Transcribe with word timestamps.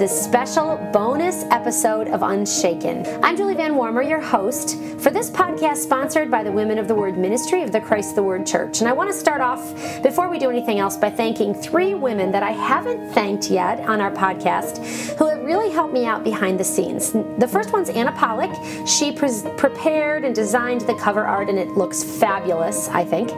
this 0.00 0.18
special 0.18 0.78
bonus 0.94 1.44
episode 1.50 2.08
of 2.08 2.22
Unshaken. 2.22 3.04
I'm 3.22 3.36
Julie 3.36 3.54
Van 3.54 3.76
Warmer, 3.76 4.00
your 4.00 4.18
host 4.18 4.78
for 4.98 5.10
this 5.10 5.30
podcast 5.30 5.76
sponsored 5.76 6.30
by 6.30 6.42
the 6.42 6.50
Women 6.50 6.78
of 6.78 6.88
the 6.88 6.94
Word 6.94 7.18
Ministry 7.18 7.62
of 7.62 7.70
the 7.70 7.82
Christ 7.82 8.14
the 8.14 8.22
Word 8.22 8.46
Church. 8.46 8.80
And 8.80 8.88
I 8.88 8.94
want 8.94 9.10
to 9.10 9.14
start 9.14 9.42
off, 9.42 9.60
before 10.02 10.30
we 10.30 10.38
do 10.38 10.48
anything 10.48 10.78
else, 10.78 10.96
by 10.96 11.10
thanking 11.10 11.52
three 11.52 11.92
women 11.92 12.32
that 12.32 12.42
I 12.42 12.52
haven't 12.52 13.12
thanked 13.12 13.50
yet 13.50 13.80
on 13.80 14.00
our 14.00 14.10
podcast 14.10 14.78
who 15.18 15.28
have 15.28 15.42
really 15.42 15.70
helped 15.70 15.92
me 15.92 16.06
out 16.06 16.24
behind 16.24 16.58
the 16.58 16.64
scenes. 16.64 17.12
The 17.12 17.48
first 17.48 17.70
one's 17.70 17.90
Anna 17.90 18.12
Pollock. 18.12 18.54
She 18.86 19.12
pre- 19.12 19.28
prepared 19.58 20.24
and 20.24 20.34
designed 20.34 20.80
the 20.82 20.94
cover 20.94 21.26
art, 21.26 21.50
and 21.50 21.58
it 21.58 21.68
looks 21.68 22.02
fabulous, 22.02 22.88
I 22.88 23.04
think. 23.04 23.30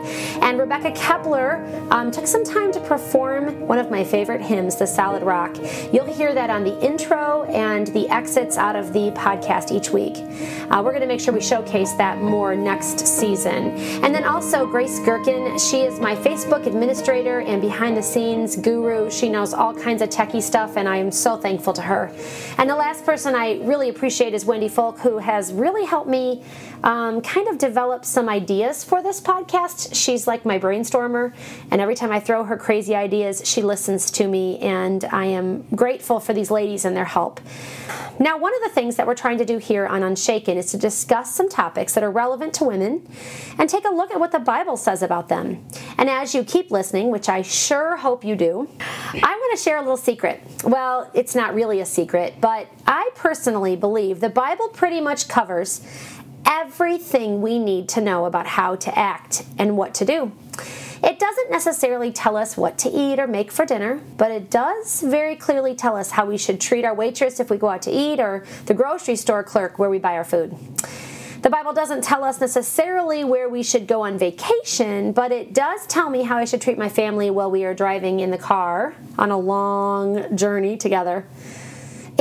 And 0.43 0.61
Rebecca 0.61 0.93
Kepler 0.93 1.65
um, 1.91 2.13
took 2.13 2.29
some 2.29 2.45
time 2.45 2.71
to 2.73 2.81
perform 2.81 3.67
one 3.67 3.79
of 3.79 3.91
my 3.91 4.05
favorite 4.05 4.43
hymns, 4.43 4.77
The 4.77 4.87
Solid 4.87 5.25
Rock. 5.25 5.57
You'll 5.93 6.13
hear 6.13 6.33
that 6.35 6.52
on 6.53 6.63
the 6.63 6.79
intro 6.81 7.45
and 7.45 7.89
the 7.89 8.09
exits 8.09 8.57
out 8.57 8.77
of 8.77 8.93
the 8.93 9.11
podcast 9.13 9.73
each 9.73 9.91
week. 9.91 10.19
Uh, 10.71 10.83
we're 10.85 10.93
going 10.93 11.01
to 11.01 11.07
make 11.07 11.21
sure 11.21 11.35
we 11.35 11.41
showcase 11.41 11.93
that 11.95 12.19
more 12.19 12.55
next 12.55 13.01
season. 13.07 13.71
And 14.05 14.15
then 14.15 14.25
also 14.25 14.67
Grace 14.67 14.99
Gherkin. 15.01 15.59
She 15.59 15.81
is 15.81 15.99
my 15.99 16.15
Facebook 16.15 16.67
administrator 16.67 17.41
and 17.41 17.61
behind 17.61 17.97
the 17.97 18.03
scenes 18.03 18.57
guru. 18.57 19.11
She 19.11 19.29
knows 19.29 19.53
all 19.55 19.75
kinds 19.75 20.03
of 20.03 20.11
techie 20.11 20.43
stuff, 20.43 20.77
and 20.77 20.89
I 20.89 20.97
am 20.99 21.11
so 21.11 21.37
thankful 21.37 21.73
to 21.73 21.83
her. 21.83 22.13
And 22.59 22.69
the 22.69 22.77
last 22.77 23.05
person 23.05 23.35
I 23.35 23.61
really 23.63 23.89
appreciate 23.89 24.35
is 24.35 24.45
Wendy 24.45 24.69
Folk, 24.69 24.99
who 24.99 25.19
has 25.19 25.53
really 25.53 25.87
helped 25.87 26.09
me 26.09 26.43
um, 26.85 27.21
kind 27.23 27.49
of 27.49 27.59
develop 27.59 28.05
some 28.05 28.29
ideas 28.29 28.85
for 28.85 29.03
this 29.03 29.21
podcast. 29.21 29.95
She's 29.95 30.27
like 30.27 30.45
my 30.45 30.59
brainstormer, 30.59 31.33
and 31.71 31.81
every 31.81 31.95
time 31.95 32.13
I 32.13 32.21
throw 32.21 32.45
her 32.45 32.57
crazy 32.57 32.95
ideas, 32.95 33.43
she 33.45 33.63
listens 33.63 34.11
to 34.13 34.27
me, 34.27 34.59
and 34.59 35.05
I 35.05 35.27
am 35.27 35.63
grateful 35.75 36.21
for 36.21 36.35
these 36.43 36.51
ladies 36.51 36.85
and 36.85 36.97
their 36.97 37.05
help. 37.05 37.41
Now, 38.19 38.37
one 38.37 38.53
of 38.53 38.63
the 38.63 38.69
things 38.69 38.97
that 38.97 39.07
we're 39.07 39.15
trying 39.15 39.39
to 39.39 39.45
do 39.45 39.59
here 39.59 39.87
on 39.87 40.03
Unshaken 40.03 40.59
is 40.59 40.73
to 40.73 40.77
discuss 40.77 41.33
some 41.33 41.49
topics 41.49 41.95
that 41.95 42.03
are 42.03 42.11
relevant 42.11 42.53
to 42.55 42.65
women 42.65 43.07
and 43.59 43.71
take 43.71 43.85
a 43.85 43.91
look 43.91 44.11
at 44.11 44.19
what 44.19 44.33
the 44.33 44.41
Bible 44.41 44.77
says 44.77 45.03
about 45.03 45.29
them. 45.29 45.65
And 45.99 46.11
as 46.11 46.35
you 46.35 46.43
keep 46.43 46.73
listening, 46.73 47.13
which 47.13 47.29
I 47.29 47.43
sure 47.43 47.97
hope 47.97 48.25
you 48.25 48.35
do, 48.35 48.69
I 48.81 49.21
want 49.21 49.57
to 49.57 49.63
share 49.63 49.77
a 49.77 49.81
little 49.83 49.97
secret. 49.97 50.43
Well, 50.65 51.09
it's 51.15 51.37
not 51.37 51.55
really 51.55 51.81
a 51.81 51.87
secret, 51.87 52.35
but 52.41 52.67
I 52.89 53.11
personally 53.15 53.77
believe 53.77 54.19
the 54.19 54.29
Bible 54.29 54.69
pretty 54.69 55.01
much 55.01 55.29
covers 55.29 55.81
everything 56.45 57.41
we 57.41 57.61
need 57.61 57.89
to 57.91 58.01
know 58.01 58.25
about 58.25 58.49
how 58.49 58.75
to 58.75 58.99
act 58.99 59.45
and 59.59 59.77
what 59.77 59.95
to 59.95 60.05
do. 60.05 60.33
It 61.03 61.19
doesn't 61.19 61.51
necessarily 61.51 62.13
tell 62.13 62.37
us 62.37 62.57
what 62.57 62.79
to 62.79 62.89
eat 62.89 63.19
or 63.19 63.27
make 63.27 63.51
for 63.51 63.67
dinner, 63.67 64.01
but 64.17 64.31
it 64.31 64.51
does 64.51 65.01
very 65.01 65.35
clearly 65.35 65.75
tell 65.75 65.97
us 65.97 66.13
how 66.13 66.27
we 66.27 66.39
should 66.39 66.61
treat 66.61 66.85
our 66.85 66.95
waitress 66.95 67.41
if 67.41 67.51
we 67.51 67.57
go 67.59 67.69
out 67.69 67.83
to 67.83 67.91
eat 67.91 68.21
or 68.21 68.45
the 68.67 68.75
grocery 68.75 69.17
store 69.17 69.43
clerk 69.43 69.81
where 69.81 69.91
we 69.91 69.99
buy 69.99 70.15
our 70.15 70.25
food. 70.25 70.57
The 71.43 71.51
Bible 71.51 71.73
doesn't 71.73 72.05
tell 72.05 72.23
us 72.23 72.41
necessarily 72.41 73.25
where 73.25 73.49
we 73.49 73.65
should 73.65 73.89
go 73.89 74.03
on 74.03 74.17
vacation, 74.17 75.11
but 75.11 75.33
it 75.33 75.53
does 75.53 75.85
tell 75.89 76.09
me 76.09 76.23
how 76.23 76.39
I 76.39 76.45
should 76.45 76.61
treat 76.61 76.79
my 76.79 76.89
family 76.89 77.31
while 77.31 77.51
we 77.51 77.65
are 77.65 77.75
driving 77.75 78.21
in 78.21 78.31
the 78.31 78.39
car 78.39 78.95
on 79.19 79.33
a 79.33 79.37
long 79.37 80.37
journey 80.37 80.77
together. 80.77 81.27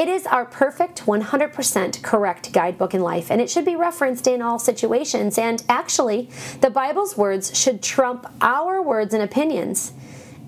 It 0.02 0.10
is 0.10 0.26
our 0.26 0.46
perfect 0.46 1.06
100% 1.06 2.02
correct 2.02 2.52
guidebook 2.52 2.96
in 2.96 3.02
life, 3.02 3.30
and 3.30 3.40
it 3.40 3.52
should 3.52 3.66
be 3.66 3.76
referenced 3.76 4.26
in 4.26 4.42
all 4.42 4.58
situations. 4.58 5.38
And 5.38 5.64
actually, 5.70 6.28
the 6.60 6.72
Bible's 6.72 7.16
words 7.16 7.56
should 7.56 7.84
trump 7.84 8.26
our 8.42 8.82
words 8.82 9.14
and 9.14 9.22
opinions. 9.22 9.94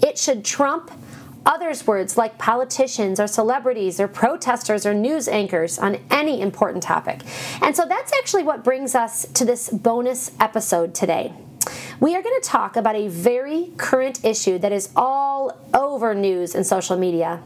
It 0.02 0.18
should 0.18 0.44
trump 0.44 0.90
others' 1.46 1.86
words 1.86 2.18
like 2.18 2.40
politicians 2.40 3.20
or 3.20 3.28
celebrities 3.28 4.00
or 4.00 4.08
protesters 4.08 4.88
or 4.88 4.96
news 4.96 5.28
anchors 5.28 5.78
on 5.78 6.00
any 6.10 6.42
important 6.42 6.82
topic. 6.82 7.22
And 7.62 7.76
so 7.76 7.86
that's 7.86 8.12
actually 8.12 8.42
what 8.42 8.64
brings 8.64 8.96
us 8.96 9.28
to 9.36 9.46
this 9.46 9.70
bonus 9.70 10.32
episode 10.40 10.96
today. 10.96 11.32
We 12.00 12.16
are 12.16 12.24
going 12.24 12.42
to 12.42 12.50
talk 12.50 12.76
about 12.76 12.96
a 12.96 13.08
very 13.08 13.72
current 13.78 14.26
issue 14.26 14.58
that 14.58 14.72
is 14.72 14.90
all 14.96 15.60
over 15.76 16.16
news 16.16 16.56
and 16.56 16.66
social 16.66 16.98
media. 16.98 17.44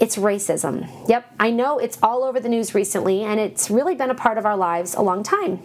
It's 0.00 0.16
racism. 0.16 0.88
Yep, 1.08 1.24
I 1.38 1.50
know 1.50 1.78
it's 1.78 1.98
all 2.02 2.24
over 2.24 2.40
the 2.40 2.48
news 2.48 2.74
recently, 2.74 3.22
and 3.22 3.38
it's 3.38 3.70
really 3.70 3.94
been 3.94 4.10
a 4.10 4.14
part 4.14 4.38
of 4.38 4.46
our 4.46 4.56
lives 4.56 4.94
a 4.94 5.02
long 5.02 5.22
time. 5.22 5.62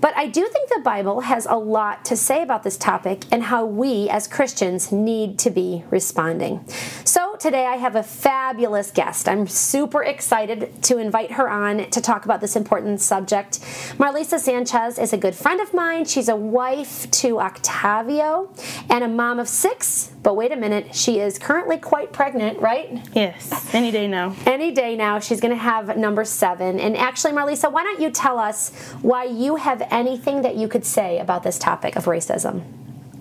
But 0.00 0.16
I 0.16 0.26
do 0.28 0.46
think 0.46 0.68
the 0.68 0.80
Bible 0.80 1.22
has 1.22 1.44
a 1.46 1.56
lot 1.56 2.04
to 2.04 2.16
say 2.16 2.42
about 2.42 2.62
this 2.62 2.76
topic 2.76 3.24
and 3.32 3.42
how 3.42 3.64
we 3.64 4.08
as 4.08 4.28
Christians 4.28 4.92
need 4.92 5.40
to 5.40 5.50
be 5.50 5.82
responding. 5.90 6.64
So 7.04 7.27
today 7.38 7.66
I 7.66 7.76
have 7.76 7.96
a 7.96 8.02
fabulous 8.02 8.90
guest. 8.90 9.28
I'm 9.28 9.46
super 9.46 10.02
excited 10.02 10.82
to 10.84 10.98
invite 10.98 11.32
her 11.32 11.48
on 11.48 11.90
to 11.90 12.00
talk 12.00 12.24
about 12.24 12.40
this 12.40 12.56
important 12.56 13.00
subject. 13.00 13.60
Marlisa 13.98 14.38
Sanchez 14.38 14.98
is 14.98 15.12
a 15.12 15.16
good 15.16 15.34
friend 15.34 15.60
of 15.60 15.72
mine. 15.72 16.04
She's 16.04 16.28
a 16.28 16.36
wife 16.36 17.10
to 17.12 17.38
Octavio 17.38 18.52
and 18.90 19.04
a 19.04 19.08
mom 19.08 19.38
of 19.38 19.48
six. 19.48 20.12
But 20.22 20.36
wait 20.36 20.52
a 20.52 20.56
minute, 20.56 20.94
she 20.94 21.20
is 21.20 21.38
currently 21.38 21.78
quite 21.78 22.12
pregnant, 22.12 22.58
right? 22.58 23.06
Yes, 23.14 23.72
any 23.74 23.90
day 23.90 24.08
now. 24.08 24.34
Any 24.46 24.72
day 24.72 24.96
now, 24.96 25.20
she's 25.20 25.40
going 25.40 25.52
to 25.52 25.62
have 25.62 25.96
number 25.96 26.24
seven. 26.24 26.80
And 26.80 26.96
actually, 26.96 27.32
Marlisa, 27.32 27.70
why 27.70 27.84
don't 27.84 28.00
you 28.00 28.10
tell 28.10 28.38
us 28.38 28.70
why 29.02 29.24
you 29.24 29.56
have 29.56 29.86
anything 29.90 30.42
that 30.42 30.56
you 30.56 30.66
could 30.66 30.84
say 30.84 31.18
about 31.20 31.44
this 31.44 31.58
topic 31.58 31.94
of 31.94 32.06
racism? 32.06 32.64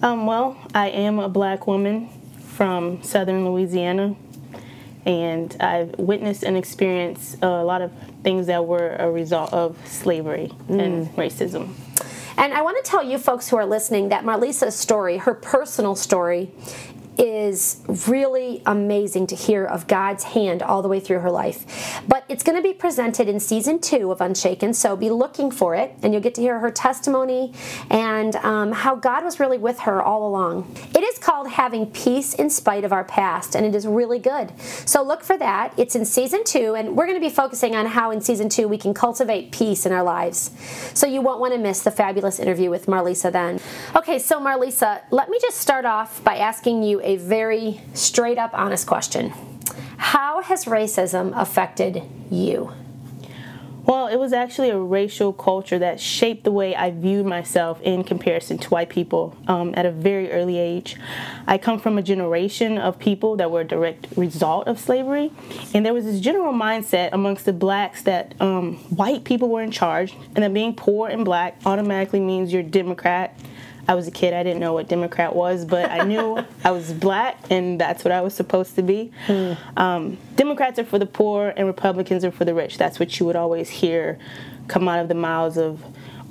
Um, 0.01 0.25
well, 0.25 0.57
I 0.73 0.89
am 0.89 1.19
a 1.19 1.29
black 1.29 1.67
woman 1.67 2.09
from 2.57 3.03
southern 3.03 3.45
Louisiana, 3.45 4.15
and 5.05 5.55
I've 5.59 5.93
witnessed 5.99 6.41
and 6.41 6.57
experienced 6.57 7.37
a 7.43 7.63
lot 7.63 7.83
of 7.83 7.91
things 8.23 8.47
that 8.47 8.65
were 8.65 8.95
a 8.95 9.11
result 9.11 9.53
of 9.53 9.77
slavery 9.85 10.51
mm. 10.67 10.81
and 10.81 11.07
racism. 11.15 11.75
And 12.35 12.55
I 12.55 12.63
want 12.63 12.83
to 12.83 12.89
tell 12.89 13.03
you 13.03 13.19
folks 13.19 13.47
who 13.47 13.57
are 13.57 13.65
listening 13.65 14.09
that 14.09 14.23
Marlisa's 14.23 14.75
story, 14.75 15.17
her 15.17 15.35
personal 15.35 15.95
story, 15.95 16.51
is 17.19 17.83
really 18.07 18.63
amazing 18.65 19.27
to 19.27 19.35
hear 19.35 19.63
of 19.63 19.85
God's 19.85 20.23
hand 20.23 20.63
all 20.63 20.81
the 20.81 20.87
way 20.87 20.99
through 20.99 21.19
her 21.19 21.31
life. 21.31 22.01
But 22.07 22.16
it's 22.29 22.43
going 22.43 22.57
to 22.57 22.61
be 22.61 22.73
presented 22.73 23.29
in 23.29 23.39
season 23.39 23.79
two 23.79 24.11
of 24.11 24.19
Unshaken, 24.19 24.73
so 24.73 24.95
be 24.95 25.09
looking 25.09 25.49
for 25.49 25.75
it, 25.75 25.95
and 26.03 26.13
you'll 26.13 26.21
get 26.21 26.35
to 26.35 26.41
hear 26.41 26.59
her 26.59 26.71
testimony 26.71 27.53
and 27.89 28.35
um, 28.37 28.71
how 28.71 28.95
God 28.95 29.23
was 29.23 29.39
really 29.39 29.57
with 29.57 29.79
her 29.79 30.01
all 30.01 30.27
along. 30.27 30.75
It 30.95 31.03
is 31.03 31.17
called 31.17 31.49
Having 31.49 31.91
Peace 31.91 32.33
in 32.33 32.49
Spite 32.49 32.83
of 32.83 32.91
Our 32.91 33.03
Past, 33.03 33.55
and 33.55 33.65
it 33.65 33.73
is 33.73 33.87
really 33.87 34.19
good. 34.19 34.51
So 34.59 35.01
look 35.01 35.23
for 35.23 35.37
that. 35.37 35.73
It's 35.77 35.95
in 35.95 36.05
season 36.05 36.43
two, 36.43 36.75
and 36.75 36.97
we're 36.97 37.07
going 37.07 37.19
to 37.19 37.25
be 37.25 37.33
focusing 37.33 37.75
on 37.75 37.85
how 37.85 38.11
in 38.11 38.19
season 38.19 38.49
two 38.49 38.67
we 38.67 38.77
can 38.77 38.93
cultivate 38.93 39.51
peace 39.51 39.85
in 39.85 39.91
our 39.91 40.03
lives. 40.03 40.51
So 40.93 41.07
you 41.07 41.21
won't 41.21 41.39
want 41.39 41.53
to 41.53 41.59
miss 41.59 41.81
the 41.81 41.91
fabulous 41.91 42.39
interview 42.39 42.69
with 42.69 42.87
Marlisa 42.87 43.31
then. 43.31 43.59
Okay, 43.95 44.19
so 44.19 44.39
Marlisa, 44.39 45.01
let 45.11 45.29
me 45.29 45.39
just 45.41 45.57
start 45.57 45.85
off 45.85 46.23
by 46.23 46.35
asking 46.35 46.83
you 46.83 46.99
a 47.01 47.15
very 47.15 47.79
straight 47.93 48.37
up, 48.37 48.51
honest 48.53 48.85
question 48.85 49.31
How 49.97 50.41
has 50.41 50.65
racism 50.65 51.39
affected 51.39 52.03
you? 52.29 52.71
Well, 53.87 54.07
it 54.07 54.17
was 54.17 54.33
actually 54.33 54.69
a 54.69 54.77
racial 54.77 55.31
culture 55.31 55.79
that 55.79 56.01
shaped 56.01 56.43
the 56.43 56.51
way 56.51 56.75
I 56.75 56.91
viewed 56.91 57.25
myself 57.25 57.81
in 57.81 58.03
comparison 58.03 58.57
to 58.57 58.69
white 58.69 58.89
people 58.89 59.33
um, 59.47 59.73
at 59.77 59.85
a 59.85 59.91
very 59.91 60.29
early 60.29 60.57
age. 60.57 60.97
I 61.47 61.57
come 61.57 61.79
from 61.79 61.97
a 61.97 62.01
generation 62.01 62.77
of 62.77 62.99
people 62.99 63.37
that 63.37 63.49
were 63.49 63.61
a 63.61 63.63
direct 63.63 64.07
result 64.17 64.67
of 64.67 64.77
slavery, 64.77 65.31
and 65.73 65.85
there 65.85 65.93
was 65.93 66.03
this 66.03 66.19
general 66.19 66.51
mindset 66.51 67.11
amongst 67.13 67.45
the 67.45 67.53
blacks 67.53 68.01
that 68.01 68.35
um, 68.41 68.75
white 68.93 69.23
people 69.23 69.47
were 69.47 69.61
in 69.61 69.71
charge, 69.71 70.13
and 70.35 70.43
that 70.43 70.53
being 70.53 70.75
poor 70.75 71.07
and 71.07 71.23
black 71.23 71.57
automatically 71.65 72.19
means 72.19 72.51
you're 72.51 72.63
Democrat 72.63 73.39
I 73.87 73.95
was 73.95 74.07
a 74.07 74.11
kid, 74.11 74.33
I 74.33 74.43
didn't 74.43 74.59
know 74.59 74.73
what 74.73 74.87
Democrat 74.87 75.35
was, 75.35 75.65
but 75.65 75.89
I 75.89 76.03
knew 76.03 76.43
I 76.63 76.71
was 76.71 76.91
black 76.91 77.37
and 77.49 77.79
that's 77.79 78.03
what 78.03 78.11
I 78.11 78.21
was 78.21 78.33
supposed 78.33 78.75
to 78.75 78.81
be. 78.81 79.11
Hmm. 79.25 79.53
Um, 79.77 80.17
Democrats 80.35 80.77
are 80.79 80.83
for 80.83 80.99
the 80.99 81.05
poor 81.05 81.53
and 81.55 81.67
Republicans 81.67 82.25
are 82.25 82.31
for 82.31 82.45
the 82.45 82.53
rich. 82.53 82.77
That's 82.77 82.99
what 82.99 83.19
you 83.19 83.25
would 83.25 83.35
always 83.35 83.69
hear 83.69 84.19
come 84.67 84.87
out 84.87 84.99
of 84.99 85.07
the 85.07 85.15
mouths 85.15 85.57
of 85.57 85.83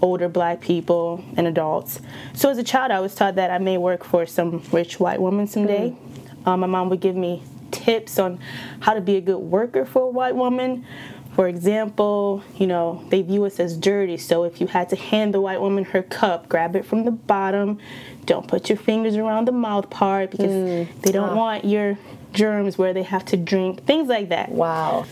older 0.02 0.28
black 0.28 0.60
people 0.60 1.24
and 1.36 1.46
adults. 1.46 2.00
So 2.34 2.50
as 2.50 2.58
a 2.58 2.62
child, 2.62 2.90
I 2.92 3.00
was 3.00 3.14
taught 3.14 3.36
that 3.36 3.50
I 3.50 3.58
may 3.58 3.78
work 3.78 4.04
for 4.04 4.26
some 4.26 4.62
rich 4.70 5.00
white 5.00 5.20
woman 5.20 5.46
someday. 5.46 5.90
Hmm. 5.90 6.48
Um, 6.48 6.60
my 6.60 6.66
mom 6.66 6.90
would 6.90 7.00
give 7.00 7.16
me 7.16 7.42
tips 7.70 8.18
on 8.18 8.38
how 8.80 8.94
to 8.94 9.00
be 9.00 9.16
a 9.16 9.20
good 9.20 9.38
worker 9.38 9.84
for 9.84 10.02
a 10.02 10.08
white 10.10 10.36
woman 10.36 10.86
for 11.36 11.48
example, 11.48 12.42
you 12.56 12.66
know, 12.66 13.04
they 13.10 13.20
view 13.20 13.44
us 13.44 13.60
as 13.60 13.76
dirty. 13.76 14.16
So 14.16 14.44
if 14.44 14.58
you 14.58 14.66
had 14.66 14.88
to 14.88 14.96
hand 14.96 15.34
the 15.34 15.40
white 15.42 15.60
woman 15.60 15.84
her 15.84 16.02
cup, 16.02 16.48
grab 16.48 16.74
it 16.74 16.86
from 16.86 17.04
the 17.04 17.10
bottom. 17.10 17.78
Don't 18.24 18.48
put 18.48 18.70
your 18.70 18.78
fingers 18.78 19.16
around 19.16 19.46
the 19.46 19.52
mouth 19.52 19.90
part 19.90 20.30
because 20.30 20.50
mm. 20.50 21.02
they 21.02 21.12
don't 21.12 21.34
oh. 21.34 21.36
want 21.36 21.66
your 21.66 21.98
germs 22.32 22.78
where 22.78 22.94
they 22.94 23.02
have 23.02 23.22
to 23.26 23.36
drink, 23.36 23.84
things 23.84 24.08
like 24.08 24.30
that. 24.30 24.48
Wow. 24.48 25.04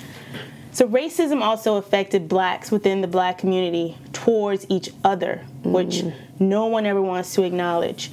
So 0.72 0.88
racism 0.88 1.42
also 1.42 1.76
affected 1.76 2.26
blacks 2.26 2.70
within 2.70 3.02
the 3.02 3.06
black 3.06 3.36
community 3.36 3.98
towards 4.14 4.64
each 4.70 4.88
other, 5.04 5.44
mm. 5.62 5.72
which 5.72 6.04
no 6.38 6.64
one 6.64 6.86
ever 6.86 7.02
wants 7.02 7.34
to 7.34 7.42
acknowledge. 7.42 8.10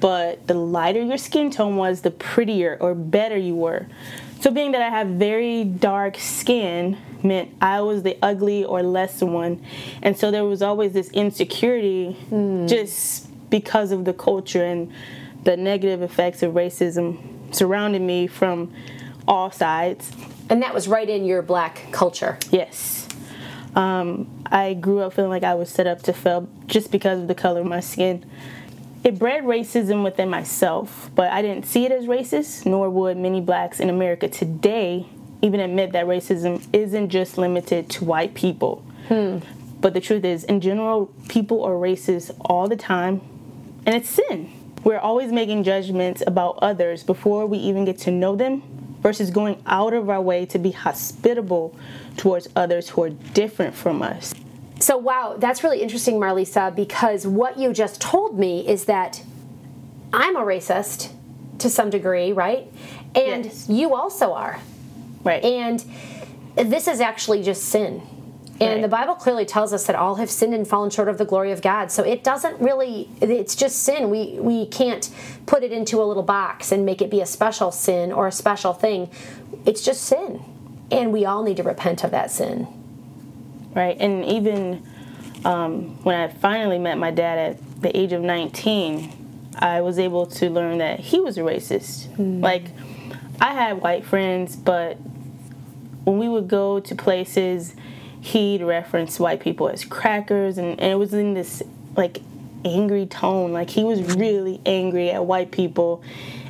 But 0.00 0.48
the 0.48 0.54
lighter 0.54 1.00
your 1.00 1.16
skin 1.16 1.50
tone 1.50 1.76
was, 1.76 2.02
the 2.02 2.10
prettier 2.10 2.76
or 2.78 2.94
better 2.94 3.38
you 3.38 3.54
were. 3.54 3.86
So, 4.40 4.50
being 4.50 4.72
that 4.72 4.82
I 4.82 4.90
have 4.90 5.06
very 5.06 5.64
dark 5.64 6.18
skin 6.18 6.98
meant 7.24 7.54
I 7.60 7.80
was 7.80 8.02
the 8.02 8.16
ugly 8.22 8.64
or 8.64 8.82
less 8.82 9.22
one. 9.22 9.64
And 10.02 10.16
so 10.16 10.30
there 10.30 10.44
was 10.44 10.62
always 10.62 10.92
this 10.92 11.08
insecurity 11.10 12.16
mm. 12.30 12.68
just 12.68 13.30
because 13.50 13.90
of 13.92 14.04
the 14.04 14.12
culture 14.12 14.64
and 14.64 14.92
the 15.44 15.56
negative 15.56 16.02
effects 16.02 16.42
of 16.42 16.54
racism 16.54 17.54
surrounding 17.54 18.06
me 18.06 18.26
from 18.26 18.72
all 19.26 19.50
sides. 19.50 20.10
And 20.50 20.62
that 20.62 20.74
was 20.74 20.88
right 20.88 21.08
in 21.08 21.24
your 21.24 21.42
black 21.42 21.90
culture? 21.92 22.38
Yes. 22.50 23.08
Um, 23.74 24.28
I 24.46 24.74
grew 24.74 25.00
up 25.00 25.14
feeling 25.14 25.30
like 25.30 25.42
I 25.42 25.54
was 25.54 25.70
set 25.70 25.86
up 25.86 26.02
to 26.02 26.12
fail 26.12 26.48
just 26.66 26.90
because 26.90 27.20
of 27.20 27.28
the 27.28 27.34
color 27.34 27.60
of 27.60 27.66
my 27.66 27.80
skin. 27.80 28.24
It 29.02 29.18
bred 29.18 29.44
racism 29.44 30.02
within 30.02 30.30
myself, 30.30 31.10
but 31.14 31.30
I 31.30 31.42
didn't 31.42 31.66
see 31.66 31.84
it 31.84 31.92
as 31.92 32.06
racist, 32.06 32.64
nor 32.64 32.88
would 32.88 33.18
many 33.18 33.40
blacks 33.40 33.80
in 33.80 33.90
America 33.90 34.28
today 34.28 35.06
even 35.44 35.60
admit 35.60 35.92
that 35.92 36.06
racism 36.06 36.66
isn't 36.72 37.10
just 37.10 37.36
limited 37.36 37.90
to 37.90 38.04
white 38.04 38.32
people. 38.32 38.82
Hmm. 39.08 39.40
But 39.78 39.92
the 39.92 40.00
truth 40.00 40.24
is, 40.24 40.42
in 40.44 40.62
general, 40.62 41.12
people 41.28 41.62
are 41.64 41.72
racist 41.72 42.34
all 42.40 42.66
the 42.66 42.76
time, 42.76 43.20
and 43.84 43.94
it's 43.94 44.08
sin. 44.08 44.50
We're 44.84 44.98
always 44.98 45.30
making 45.30 45.64
judgments 45.64 46.22
about 46.26 46.58
others 46.62 47.02
before 47.02 47.44
we 47.44 47.58
even 47.58 47.84
get 47.84 47.98
to 47.98 48.10
know 48.10 48.36
them 48.36 48.62
versus 49.02 49.30
going 49.30 49.62
out 49.66 49.92
of 49.92 50.08
our 50.08 50.22
way 50.22 50.46
to 50.46 50.58
be 50.58 50.70
hospitable 50.70 51.76
towards 52.16 52.48
others 52.56 52.88
who 52.88 53.02
are 53.02 53.10
different 53.10 53.74
from 53.74 54.00
us. 54.00 54.34
So, 54.80 54.96
wow, 54.96 55.36
that's 55.38 55.62
really 55.62 55.82
interesting, 55.82 56.14
Marlisa, 56.14 56.74
because 56.74 57.26
what 57.26 57.58
you 57.58 57.74
just 57.74 58.00
told 58.00 58.38
me 58.38 58.66
is 58.66 58.86
that 58.86 59.22
I'm 60.10 60.36
a 60.36 60.40
racist 60.40 61.12
to 61.58 61.68
some 61.68 61.90
degree, 61.90 62.32
right? 62.32 62.66
And 63.14 63.44
yes. 63.44 63.68
you 63.68 63.94
also 63.94 64.32
are. 64.32 64.58
Right. 65.24 65.42
And 65.42 65.84
this 66.56 66.86
is 66.86 67.00
actually 67.00 67.42
just 67.42 67.64
sin. 67.64 68.02
And 68.60 68.74
right. 68.74 68.82
the 68.82 68.88
Bible 68.88 69.14
clearly 69.16 69.44
tells 69.44 69.72
us 69.72 69.86
that 69.86 69.96
all 69.96 70.14
have 70.16 70.30
sinned 70.30 70.54
and 70.54 70.66
fallen 70.66 70.90
short 70.90 71.08
of 71.08 71.18
the 71.18 71.24
glory 71.24 71.50
of 71.50 71.60
God. 71.60 71.90
So 71.90 72.04
it 72.04 72.22
doesn't 72.22 72.60
really 72.60 73.08
it's 73.20 73.56
just 73.56 73.82
sin. 73.82 74.10
We 74.10 74.38
we 74.38 74.66
can't 74.66 75.10
put 75.46 75.64
it 75.64 75.72
into 75.72 76.00
a 76.00 76.04
little 76.04 76.22
box 76.22 76.70
and 76.70 76.86
make 76.86 77.02
it 77.02 77.10
be 77.10 77.20
a 77.20 77.26
special 77.26 77.72
sin 77.72 78.12
or 78.12 78.28
a 78.28 78.32
special 78.32 78.72
thing. 78.72 79.10
It's 79.66 79.82
just 79.82 80.02
sin. 80.02 80.44
And 80.90 81.12
we 81.12 81.24
all 81.24 81.42
need 81.42 81.56
to 81.56 81.64
repent 81.64 82.04
of 82.04 82.12
that 82.12 82.30
sin. 82.30 82.68
Right. 83.74 83.96
And 83.98 84.24
even 84.24 84.86
um, 85.44 86.02
when 86.04 86.14
I 86.14 86.28
finally 86.28 86.78
met 86.78 86.96
my 86.96 87.10
dad 87.10 87.38
at 87.38 87.82
the 87.82 87.96
age 87.96 88.12
of 88.12 88.22
19, 88.22 89.12
I 89.58 89.80
was 89.80 89.98
able 89.98 90.26
to 90.26 90.48
learn 90.48 90.78
that 90.78 91.00
he 91.00 91.20
was 91.20 91.38
a 91.38 91.40
racist. 91.40 92.06
Mm. 92.16 92.40
Like 92.40 92.66
I 93.40 93.52
had 93.52 93.80
white 93.80 94.04
friends, 94.04 94.54
but 94.54 94.96
when 96.04 96.18
we 96.18 96.28
would 96.28 96.48
go 96.48 96.80
to 96.80 96.94
places, 96.94 97.74
he'd 98.20 98.62
reference 98.62 99.18
white 99.18 99.40
people 99.40 99.68
as 99.68 99.84
crackers, 99.84 100.58
and, 100.58 100.80
and 100.80 100.92
it 100.92 100.96
was 100.96 101.12
in 101.12 101.34
this 101.34 101.62
like 101.96 102.20
angry 102.64 103.06
tone. 103.06 103.52
Like 103.52 103.70
he 103.70 103.84
was 103.84 104.14
really 104.16 104.60
angry 104.64 105.10
at 105.10 105.24
white 105.24 105.50
people. 105.50 106.02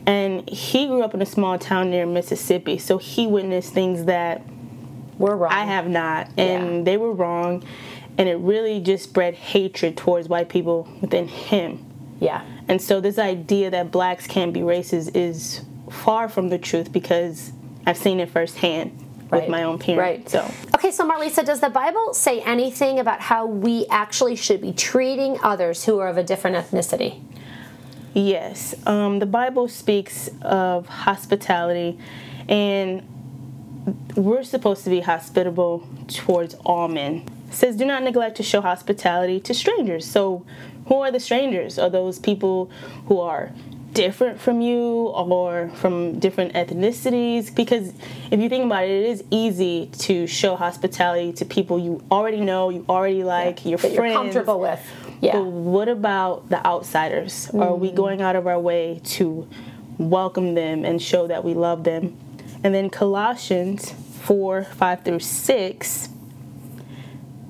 And 0.06 0.48
he 0.48 0.86
grew 0.86 1.02
up 1.02 1.14
in 1.14 1.22
a 1.22 1.26
small 1.26 1.58
town 1.58 1.90
near 1.90 2.04
Mississippi, 2.04 2.78
so 2.78 2.98
he 2.98 3.26
witnessed 3.26 3.72
things 3.72 4.04
that 4.04 4.42
were 5.18 5.36
wrong. 5.36 5.52
I 5.52 5.64
have 5.64 5.88
not, 5.88 6.28
and 6.36 6.78
yeah. 6.78 6.82
they 6.84 6.96
were 6.96 7.12
wrong. 7.12 7.64
And 8.18 8.28
it 8.28 8.36
really 8.36 8.80
just 8.80 9.04
spread 9.04 9.34
hatred 9.34 9.96
towards 9.96 10.28
white 10.28 10.48
people 10.48 10.88
within 11.00 11.26
him. 11.26 11.84
Yeah. 12.20 12.44
And 12.68 12.80
so 12.80 13.00
this 13.00 13.18
idea 13.18 13.70
that 13.70 13.90
blacks 13.90 14.26
can't 14.26 14.52
be 14.52 14.60
racist 14.60 15.16
is 15.16 15.62
far 15.90 16.28
from 16.28 16.48
the 16.48 16.58
truth 16.58 16.92
because 16.92 17.52
I've 17.86 17.96
seen 17.96 18.20
it 18.20 18.30
firsthand 18.30 19.03
right. 19.30 19.42
with 19.42 19.50
my 19.50 19.62
own 19.62 19.78
parents. 19.78 20.34
Right. 20.34 20.48
So 20.48 20.50
okay, 20.74 20.90
so 20.90 21.08
Marlisa, 21.08 21.44
does 21.44 21.60
the 21.60 21.70
Bible 21.70 22.14
say 22.14 22.40
anything 22.40 22.98
about 22.98 23.20
how 23.20 23.46
we 23.46 23.86
actually 23.90 24.36
should 24.36 24.60
be 24.60 24.72
treating 24.72 25.38
others 25.42 25.84
who 25.84 25.98
are 25.98 26.08
of 26.08 26.16
a 26.16 26.22
different 26.22 26.56
ethnicity? 26.56 27.22
Yes, 28.14 28.74
um, 28.86 29.18
the 29.18 29.26
Bible 29.26 29.68
speaks 29.68 30.30
of 30.42 30.86
hospitality, 30.86 31.98
and 32.48 33.02
we're 34.14 34.44
supposed 34.44 34.84
to 34.84 34.90
be 34.90 35.00
hospitable 35.00 35.86
towards 36.06 36.54
all 36.64 36.86
men. 36.86 37.26
It 37.48 37.54
says, 37.54 37.76
"Do 37.76 37.84
not 37.84 38.02
neglect 38.02 38.36
to 38.36 38.42
show 38.42 38.60
hospitality 38.60 39.40
to 39.40 39.52
strangers." 39.52 40.06
So, 40.06 40.44
who 40.86 40.96
are 40.96 41.10
the 41.10 41.20
strangers? 41.20 41.78
Are 41.78 41.90
those 41.90 42.18
people 42.20 42.70
who 43.06 43.18
are 43.18 43.50
different 43.94 44.40
from 44.40 44.60
you 44.60 45.06
or 45.08 45.70
from 45.76 46.18
different 46.18 46.52
ethnicities? 46.52 47.54
Because 47.54 47.92
if 48.30 48.40
you 48.40 48.48
think 48.48 48.66
about 48.66 48.84
it 48.84 48.90
it 48.90 49.06
is 49.06 49.24
easy 49.30 49.90
to 50.00 50.26
show 50.26 50.56
hospitality 50.56 51.32
to 51.34 51.44
people 51.44 51.78
you 51.78 52.02
already 52.10 52.40
know 52.40 52.68
you 52.68 52.84
already 52.88 53.24
like 53.24 53.64
yeah, 53.64 53.70
your 53.70 53.78
friends 53.78 53.94
you're 53.94 54.12
comfortable 54.12 54.60
with. 54.60 54.80
Yeah. 55.20 55.38
But 55.38 55.44
what 55.44 55.88
about 55.88 56.50
the 56.50 56.64
outsiders? 56.66 57.48
Mm. 57.48 57.62
are 57.62 57.74
we 57.74 57.90
mm. 57.90 57.94
going 57.94 58.20
out 58.20 58.36
of 58.36 58.46
our 58.46 58.60
way 58.60 59.00
to 59.04 59.48
welcome 59.96 60.54
them 60.54 60.84
and 60.84 61.00
show 61.00 61.26
that 61.28 61.44
we 61.44 61.54
love 61.54 61.84
them? 61.84 62.16
And 62.62 62.74
then 62.74 62.90
colossians 62.90 63.92
4 63.92 64.64
5 64.64 65.04
through 65.04 65.20
6 65.20 66.08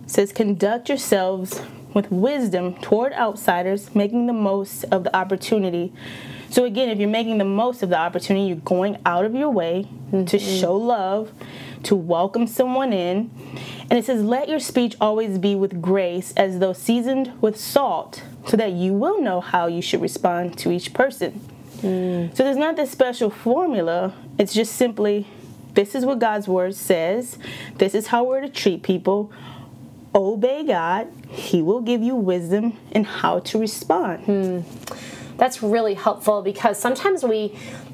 says 0.06 0.32
conduct 0.32 0.88
yourselves 0.88 1.60
with 1.94 2.10
wisdom 2.10 2.74
toward 2.74 3.12
outsiders, 3.14 3.94
making 3.94 4.26
the 4.26 4.32
most 4.32 4.84
of 4.84 5.04
the 5.04 5.16
opportunity 5.16 5.92
so 6.54 6.64
again, 6.64 6.88
if 6.88 7.00
you're 7.00 7.08
making 7.08 7.38
the 7.38 7.44
most 7.44 7.82
of 7.82 7.88
the 7.88 7.98
opportunity, 7.98 8.46
you're 8.46 8.56
going 8.58 8.96
out 9.04 9.24
of 9.24 9.34
your 9.34 9.50
way 9.50 9.88
mm-hmm. 9.88 10.24
to 10.26 10.38
show 10.38 10.76
love, 10.76 11.32
to 11.82 11.96
welcome 11.96 12.46
someone 12.46 12.92
in. 12.92 13.28
And 13.90 13.98
it 13.98 14.04
says, 14.04 14.22
Let 14.22 14.48
your 14.48 14.60
speech 14.60 14.94
always 15.00 15.38
be 15.38 15.56
with 15.56 15.82
grace, 15.82 16.32
as 16.36 16.60
though 16.60 16.72
seasoned 16.72 17.32
with 17.40 17.58
salt, 17.58 18.22
so 18.46 18.56
that 18.56 18.70
you 18.70 18.92
will 18.92 19.20
know 19.20 19.40
how 19.40 19.66
you 19.66 19.82
should 19.82 20.00
respond 20.00 20.56
to 20.58 20.70
each 20.70 20.94
person. 20.94 21.40
Mm. 21.78 22.36
So 22.36 22.44
there's 22.44 22.56
not 22.56 22.76
this 22.76 22.92
special 22.92 23.30
formula. 23.30 24.14
It's 24.38 24.54
just 24.54 24.76
simply 24.76 25.26
this 25.72 25.96
is 25.96 26.06
what 26.06 26.20
God's 26.20 26.46
word 26.46 26.76
says, 26.76 27.36
this 27.78 27.96
is 27.96 28.06
how 28.06 28.22
we're 28.22 28.42
to 28.42 28.48
treat 28.48 28.84
people. 28.84 29.32
Obey 30.14 30.62
God, 30.64 31.08
He 31.30 31.62
will 31.62 31.80
give 31.80 32.00
you 32.00 32.14
wisdom 32.14 32.76
in 32.92 33.02
how 33.02 33.40
to 33.40 33.58
respond. 33.58 34.26
Mm 34.26 34.64
that's 35.36 35.62
really 35.62 35.94
helpful 35.94 36.42
because 36.42 36.78
sometimes 36.78 37.24
we 37.24 37.48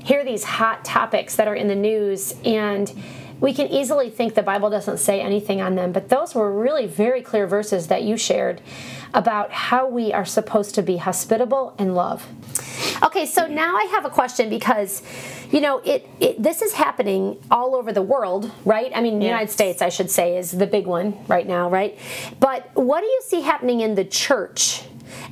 hear 0.05 0.25
these 0.25 0.45
hot 0.45 0.85
topics 0.85 1.37
that 1.37 1.49
are 1.49 1.55
in 1.55 1.69
the 1.69 1.75
news 1.75 2.35
and 2.45 2.93
we 3.41 3.55
can 3.55 3.69
easily 3.69 4.11
think 4.11 4.35
the 4.35 4.43
Bible 4.43 4.69
doesn't 4.69 4.99
say 4.99 5.21
anything 5.21 5.63
on 5.63 5.75
them, 5.75 5.93
but 5.93 6.11
those 6.11 6.35
were 6.35 6.53
really 6.53 6.87
very 6.87 7.23
clear 7.23 7.47
verses 7.47 7.87
that 7.87 8.03
you 8.03 8.17
shared 8.17 8.61
about 9.15 9.51
how 9.51 9.89
we 9.89 10.13
are 10.13 10.27
supposed 10.27 10.75
to 10.75 10.83
be 10.83 10.99
hospitable 10.99 11.75
and 11.79 11.95
love. 11.95 12.27
Okay, 13.03 13.25
so 13.25 13.47
now 13.47 13.77
I 13.77 13.85
have 13.85 14.05
a 14.05 14.11
question 14.11 14.51
because, 14.51 15.03
you 15.51 15.61
know, 15.61 15.79
it, 15.79 16.07
it 16.21 16.43
this 16.43 16.61
is 16.61 16.75
happening 16.75 17.43
all 17.51 17.75
over 17.75 17.93
the 17.93 18.03
world, 18.03 18.53
right? 18.67 18.93
I 18.95 19.01
mean, 19.01 19.19
the 19.19 19.25
yes. 19.25 19.31
United 19.31 19.53
States, 19.53 19.83
I 19.83 19.89
should 19.89 20.11
say, 20.11 20.37
is 20.37 20.51
the 20.51 20.67
big 20.67 20.87
one 20.87 21.19
right 21.27 21.47
now, 21.47 21.71
right? 21.71 21.99
But 22.39 22.71
what 22.75 23.01
do 23.01 23.07
you 23.07 23.23
see 23.25 23.41
happening 23.41 23.81
in 23.81 23.95
the 23.95 24.05
church 24.05 24.83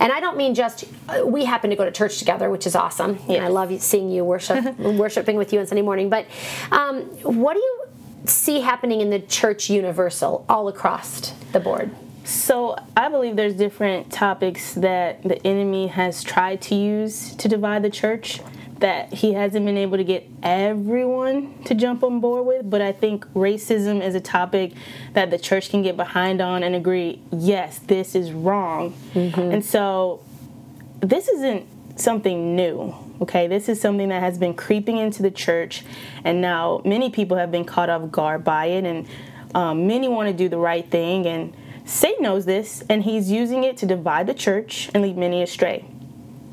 and 0.01 0.13
I 0.13 0.21
don't 0.21 0.37
mean 0.37 0.55
just 0.55 0.85
uh, 1.09 1.27
we 1.27 1.45
happen 1.45 1.71
to 1.71 1.77
go 1.77 1.85
to 1.85 1.91
church 1.91 2.19
together, 2.19 2.51
which 2.51 2.67
is 2.67 2.75
awesome. 2.75 3.15
Yes. 3.27 3.39
And 3.39 3.45
I 3.45 3.49
love 3.49 3.73
seeing 3.81 4.11
you 4.11 4.25
worship, 4.25 4.79
worshiping 4.79 5.37
with 5.37 5.53
you 5.53 5.61
on 5.61 5.67
Sunday 5.67 5.83
morning. 5.83 6.09
But 6.09 6.27
um, 6.71 7.03
what 7.23 7.55
do 7.55 7.61
you 7.61 7.85
see 8.25 8.61
happening 8.61 9.01
in 9.01 9.11
the 9.11 9.21
church 9.21 9.71
universal 9.71 10.45
all 10.49 10.69
across 10.69 11.33
the 11.53 11.61
board? 11.61 11.91
So 12.25 12.77
I 12.95 13.09
believe 13.09 13.37
there's 13.37 13.55
different 13.55 14.13
topics 14.13 14.75
that 14.75 15.23
the 15.23 15.45
enemy 15.47 15.87
has 15.87 16.23
tried 16.23 16.61
to 16.63 16.75
use 16.75 17.35
to 17.37 17.49
divide 17.49 17.83
the 17.83 17.91
church 17.91 18.41
that 18.79 19.13
he 19.13 19.33
hasn't 19.33 19.67
been 19.67 19.77
able 19.77 19.97
to 19.97 20.05
get 20.05 20.29
everyone 20.43 21.63
to 21.65 21.75
jump 21.75 22.05
on 22.05 22.21
board 22.21 22.47
with, 22.47 22.71
but 22.71 22.81
I 22.81 22.93
think 22.93 23.27
racism 23.33 24.01
is 24.01 24.15
a 24.15 24.21
topic 24.21 24.73
that 25.15 25.31
the 25.31 25.39
church 25.39 25.71
can 25.71 25.83
get 25.83 25.97
behind 25.97 26.41
on 26.41 26.63
and 26.63 26.75
agree, 26.75 27.21
yes, 27.33 27.81
this 27.81 28.15
is 28.15 28.33
wrong. 28.33 28.95
Mm-hmm. 29.15 29.41
And 29.41 29.65
so 29.65 30.23
this 31.01 31.29
isn't 31.29 31.67
something 31.97 32.55
new. 32.55 32.95
Okay, 33.21 33.49
this 33.49 33.69
is 33.69 33.81
something 33.81 34.11
that 34.11 34.21
has 34.21 34.39
been 34.39 34.55
creeping 34.55 34.97
into 34.97 35.23
the 35.23 35.31
church, 35.33 35.85
and 36.23 36.41
now 36.41 36.81
many 36.85 37.11
people 37.11 37.37
have 37.37 37.51
been 37.51 37.65
caught 37.65 37.91
off 37.91 38.13
guard 38.13 38.45
by 38.45 38.67
it, 38.67 38.85
and 38.85 39.09
um, 39.57 39.89
many 39.89 40.07
want 40.07 40.29
to 40.29 40.33
do 40.33 40.49
the 40.49 40.57
right 40.57 40.89
thing. 40.89 41.27
And 41.27 41.53
Satan 41.85 42.23
knows 42.23 42.45
this, 42.45 42.85
and 42.89 43.03
he's 43.03 43.29
using 43.29 43.65
it 43.65 43.77
to 43.79 43.87
divide 43.87 44.29
the 44.29 44.35
church 44.35 44.89
and 44.95 45.03
lead 45.03 45.17
many 45.17 45.43
astray. 45.43 45.85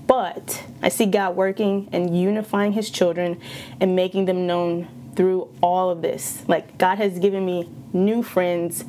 But 0.07 0.63
I 0.81 0.89
see 0.89 1.05
God 1.05 1.35
working 1.35 1.89
and 1.91 2.17
unifying 2.17 2.73
his 2.73 2.89
children 2.89 3.39
and 3.79 3.95
making 3.95 4.25
them 4.25 4.45
known 4.45 4.87
through 5.15 5.49
all 5.61 5.89
of 5.89 6.01
this. 6.01 6.43
Like, 6.47 6.77
God 6.77 6.97
has 6.97 7.17
given 7.19 7.45
me 7.45 7.69
new 7.93 8.21
friends, 8.21 8.85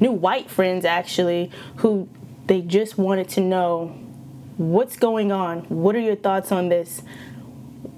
new 0.00 0.12
white 0.12 0.50
friends 0.50 0.84
actually, 0.84 1.50
who 1.76 2.08
they 2.46 2.62
just 2.62 2.98
wanted 2.98 3.28
to 3.30 3.40
know 3.40 3.88
what's 4.56 4.96
going 4.96 5.30
on? 5.30 5.60
What 5.62 5.94
are 5.94 6.00
your 6.00 6.16
thoughts 6.16 6.50
on 6.50 6.68
this? 6.68 7.02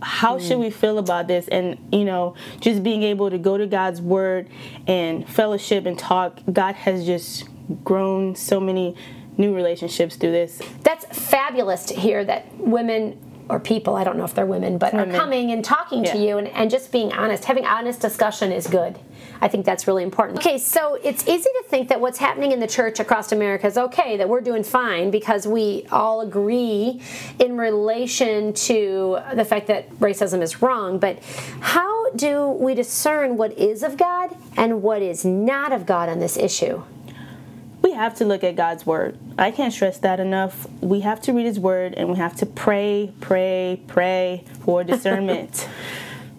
how 0.03 0.39
hmm. 0.39 0.45
should 0.45 0.59
we 0.59 0.71
feel 0.71 0.99
about 0.99 1.29
this? 1.29 1.49
And, 1.49 1.79
you 1.93 2.05
know, 2.05 2.35
just 2.61 2.83
being 2.83 3.03
able 3.03 3.31
to 3.31 3.39
go 3.39 3.57
to 3.57 3.67
God's 3.67 4.01
word 4.01 4.49
and 4.87 5.29
fellowship 5.29 5.87
and 5.87 5.99
talk, 5.99 6.41
God 6.53 6.75
has 6.75 7.05
just 7.05 7.49
grown 7.85 8.35
so 8.35 8.61
many 8.61 8.97
new 9.39 9.55
relationships 9.55 10.17
through 10.17 10.33
this. 10.33 10.61
That's 10.83 11.05
fabulous 11.07 11.87
to 11.87 11.95
hear 11.95 12.25
that 12.25 12.59
women 12.59 13.19
or 13.49 13.59
people, 13.59 13.97
I 13.97 14.05
don't 14.05 14.19
know 14.19 14.25
if 14.25 14.35
they're 14.35 14.47
women, 14.47 14.79
but 14.79 14.93
women. 14.93 15.15
are 15.15 15.19
coming 15.19 15.51
and 15.51 15.65
talking 15.65 16.05
yeah. 16.05 16.13
to 16.13 16.19
you 16.19 16.39
and, 16.39 16.49
and 16.49 16.71
just 16.71 16.93
being 16.93 17.13
honest. 17.13 17.45
Having 17.45 17.67
honest 17.67 18.01
discussion 18.01 18.53
is 18.53 18.67
good. 18.67 18.99
I 19.41 19.49
think 19.49 19.65
that's 19.65 19.87
really 19.87 20.03
important. 20.03 20.39
Okay, 20.39 20.59
so 20.59 20.99
it's 21.03 21.27
easy 21.27 21.49
to 21.49 21.65
think 21.69 21.89
that 21.89 22.01
what's 22.01 22.19
happening 22.19 22.53
in 22.53 22.61
the 22.61 22.67
church 22.67 23.01
across 23.01 23.33
America 23.33 23.67
is 23.67 23.79
okay, 23.79 24.17
that 24.17 24.29
we're 24.29 24.41
doing 24.41 24.65
fine 24.65 25.11
because 25.11 25.47
we 25.47 25.87
all 25.91 26.21
agree 26.21 27.01
in 27.39 27.57
relation 27.57 28.53
to 28.53 29.19
the 29.35 29.45
fact 29.45 29.69
that 29.69 29.91
racism 29.99 30.43
is 30.43 30.61
wrong. 30.61 30.99
But 30.99 31.23
how 31.61 32.11
do 32.11 32.49
we 32.49 32.75
discern 32.75 33.37
what 33.37 33.53
is 33.57 33.83
of 33.83 33.97
God 33.97 34.37
and 34.57 34.83
what 34.83 35.03
is 35.03 35.25
not 35.25 35.73
of 35.73 35.87
God 35.87 36.09
on 36.09 36.19
this 36.19 36.37
issue? 36.37 36.83
We 37.83 37.93
have 37.93 38.15
to 38.17 38.25
look 38.25 38.43
at 38.45 38.57
God's 38.57 38.85
word. 38.85 39.19
I 39.39 39.51
can't 39.51 39.73
stress 39.73 39.99
that 39.99 40.21
enough. 40.21 40.67
We 40.81 41.01
have 41.01 41.21
to 41.23 41.33
read 41.33 41.47
his 41.47 41.61
word 41.61 41.95
and 41.95 42.09
we 42.09 42.17
have 42.17 42.37
to 42.37 42.47
pray, 42.47 43.13
pray, 43.21 43.81
pray 43.87 44.45
for 44.65 44.85
discernment. 44.93 45.69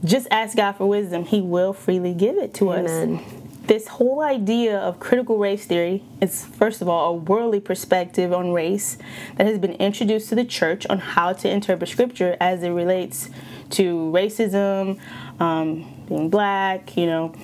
Just 0.04 0.28
ask 0.32 0.56
God 0.56 0.74
for 0.74 0.86
wisdom. 0.86 1.26
He 1.26 1.42
will 1.42 1.74
freely 1.74 2.14
give 2.14 2.38
it 2.38 2.54
to 2.56 2.72
Amen. 2.74 3.18
us. 3.18 3.34
This 3.70 3.88
whole 3.88 4.22
idea 4.22 4.80
of 4.80 5.00
critical 5.00 5.38
race 5.38 5.66
theory 5.66 6.04
is, 6.22 6.44
first 6.44 6.82
of 6.82 6.90
all, 6.90 7.10
a 7.10 7.14
worldly 7.14 7.60
perspective 7.60 8.34
on 8.34 8.52
race 8.52 8.98
that 9.36 9.46
has 9.46 9.60
been 9.60 9.74
introduced 9.74 10.30
to 10.30 10.36
the 10.36 10.44
church 10.44 10.88
on 10.88 10.98
how 10.98 11.34
to 11.34 11.50
interpret 11.50 11.88
scripture 11.88 12.36
as 12.42 12.64
it 12.64 12.70
relates 12.70 13.30
to 13.72 14.12
racism, 14.12 15.00
um, 15.40 15.86
being 16.08 16.32
black, 16.32 16.98
you 16.98 17.06
know. 17.06 17.36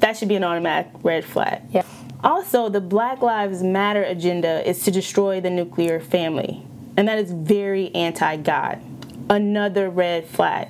That 0.00 0.18
should 0.18 0.28
be 0.28 0.36
an 0.36 0.44
automatic 0.44 0.92
red 1.02 1.24
flag. 1.24 1.62
Yeah. 1.70 1.84
Also, 2.24 2.70
the 2.70 2.80
Black 2.80 3.20
Lives 3.20 3.62
Matter 3.62 4.02
agenda 4.02 4.66
is 4.66 4.82
to 4.84 4.90
destroy 4.90 5.42
the 5.42 5.50
nuclear 5.50 6.00
family, 6.00 6.66
and 6.96 7.06
that 7.06 7.18
is 7.18 7.30
very 7.30 7.94
anti 7.94 8.38
God. 8.38 8.80
Another 9.28 9.90
red 9.90 10.26
flag. 10.26 10.68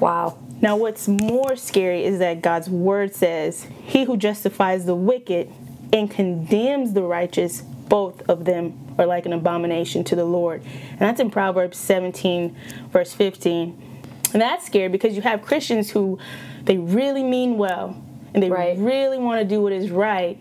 Wow. 0.00 0.38
Now, 0.62 0.76
what's 0.76 1.06
more 1.06 1.56
scary 1.56 2.04
is 2.04 2.18
that 2.20 2.40
God's 2.40 2.70
word 2.70 3.14
says, 3.14 3.66
He 3.84 4.04
who 4.04 4.16
justifies 4.16 4.86
the 4.86 4.94
wicked 4.94 5.52
and 5.92 6.10
condemns 6.10 6.94
the 6.94 7.02
righteous, 7.02 7.60
both 7.60 8.26
of 8.26 8.46
them 8.46 8.94
are 8.98 9.04
like 9.04 9.26
an 9.26 9.34
abomination 9.34 10.04
to 10.04 10.16
the 10.16 10.24
Lord. 10.24 10.62
And 10.90 11.00
that's 11.00 11.20
in 11.20 11.30
Proverbs 11.30 11.76
17, 11.76 12.56
verse 12.90 13.12
15. 13.12 14.02
And 14.32 14.40
that's 14.40 14.64
scary 14.64 14.88
because 14.88 15.14
you 15.14 15.22
have 15.22 15.42
Christians 15.42 15.90
who 15.90 16.18
they 16.64 16.78
really 16.78 17.22
mean 17.22 17.58
well 17.58 18.02
and 18.34 18.42
they 18.42 18.50
right. 18.50 18.78
really 18.78 19.18
want 19.18 19.40
to 19.40 19.44
do 19.44 19.60
what 19.60 19.72
is 19.72 19.90
right, 19.90 20.38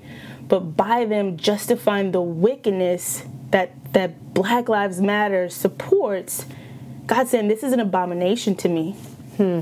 but 0.48 0.77
by 0.77 1.06
them 1.06 1.38
justifying 1.38 2.12
the 2.12 2.22
wickedness 2.22 3.24
that 3.51 3.72
that 3.94 4.34
Black 4.34 4.70
Lives 4.70 5.01
Matter 5.01 5.50
supports, 5.50 6.46
God 7.06 7.27
saying 7.27 7.48
this 7.48 7.63
is 7.63 7.74
an 7.74 7.80
abomination 7.80 8.56
to 8.56 8.70
me. 8.70 8.92
Hmm. 9.38 9.62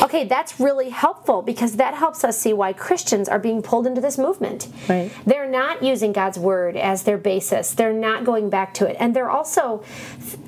Okay, 0.00 0.24
that's 0.24 0.60
really 0.60 0.90
helpful 0.90 1.42
because 1.42 1.76
that 1.76 1.94
helps 1.94 2.22
us 2.24 2.38
see 2.38 2.52
why 2.52 2.72
Christians 2.72 3.28
are 3.28 3.38
being 3.38 3.62
pulled 3.62 3.86
into 3.86 4.00
this 4.00 4.16
movement. 4.16 4.68
Right. 4.88 5.10
They're 5.26 5.50
not 5.50 5.82
using 5.82 6.12
God's 6.12 6.38
word 6.38 6.76
as 6.76 7.02
their 7.02 7.18
basis. 7.18 7.72
They're 7.72 7.92
not 7.92 8.24
going 8.24 8.48
back 8.48 8.74
to 8.74 8.86
it. 8.86 8.96
And 9.00 9.14
they're 9.14 9.30
also 9.30 9.82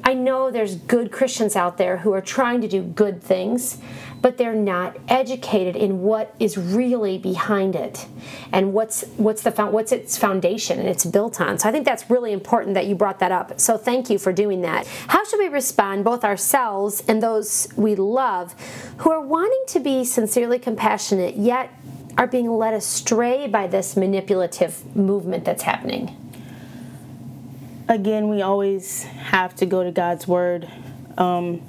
I 0.05 0.15
know 0.15 0.51
there's 0.51 0.77
good 0.77 1.13
Christians 1.13 1.57
out 1.57 1.79
there 1.79 1.99
who 1.99 2.13
are 2.13 2.21
trying 2.21 2.61
to 2.61 2.69
do 2.69 2.83
good 2.83 3.23
things 3.23 3.79
but 4.23 4.37
they're 4.37 4.55
not 4.55 4.97
educated 5.09 5.77
in 5.77 6.03
what 6.03 6.35
is 6.39 6.57
really 6.57 7.19
behind 7.19 7.75
it 7.75 8.07
and 8.53 8.73
what's 8.73 9.05
what's 9.17 9.43
the 9.43 9.51
what's 9.51 9.93
its 9.93 10.17
foundation 10.19 10.79
and 10.79 10.89
it's 10.89 11.05
built 11.05 11.41
on. 11.41 11.59
So 11.59 11.69
I 11.69 11.73
think 11.73 11.85
that's 11.85 12.11
really 12.11 12.33
important 12.33 12.75
that 12.75 12.87
you 12.87 12.95
brought 12.95 13.19
that 13.21 13.33
up. 13.33 13.59
So 13.61 13.77
thank 13.77 14.11
you 14.11 14.19
for 14.19 14.33
doing 14.33 14.61
that. 14.63 14.87
How 15.09 15.25
should 15.25 15.39
we 15.39 15.49
respond 15.49 16.05
both 16.05 16.25
ourselves 16.25 17.03
and 17.09 17.23
those 17.23 17.69
we 17.77 17.95
love 17.95 18.55
who 18.99 19.11
are 19.11 19.21
wanting 19.21 19.63
to 19.69 19.81
be 19.81 20.05
sincerely 20.05 20.59
compassionate 20.59 21.37
yet 21.37 21.71
are 22.19 22.27
being 22.27 22.51
led 22.51 22.75
astray 22.75 23.47
by 23.47 23.67
this 23.67 23.97
manipulative 23.97 24.95
movement 24.95 25.45
that's 25.45 25.63
happening? 25.63 26.17
Again, 27.89 28.29
we 28.29 28.43
always 28.43 29.03
have 29.03 29.57
to 29.57 29.67
go 29.67 29.83
to 29.83 29.91
God's 29.91 30.29
word. 30.29 30.71
Um, 31.19 31.63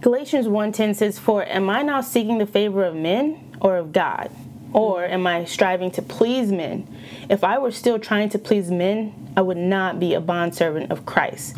Galatians 0.00 0.46
1:10 0.46 0.94
says, 0.94 1.18
"For 1.18 1.44
am 1.44 1.70
I 1.70 1.82
now 1.82 2.00
seeking 2.00 2.38
the 2.38 2.46
favor 2.46 2.84
of 2.84 2.94
men 2.94 3.36
or 3.60 3.76
of 3.76 3.92
God? 3.92 4.30
Or 4.72 5.04
am 5.04 5.26
I 5.26 5.44
striving 5.44 5.90
to 5.92 6.02
please 6.02 6.52
men? 6.52 6.86
If 7.30 7.42
I 7.42 7.58
were 7.58 7.70
still 7.70 7.98
trying 7.98 8.28
to 8.30 8.38
please 8.38 8.70
men, 8.70 9.14
I 9.36 9.42
would 9.42 9.56
not 9.56 9.98
be 9.98 10.12
a 10.12 10.20
bondservant 10.20 10.90
of 10.90 11.06
Christ." 11.06 11.56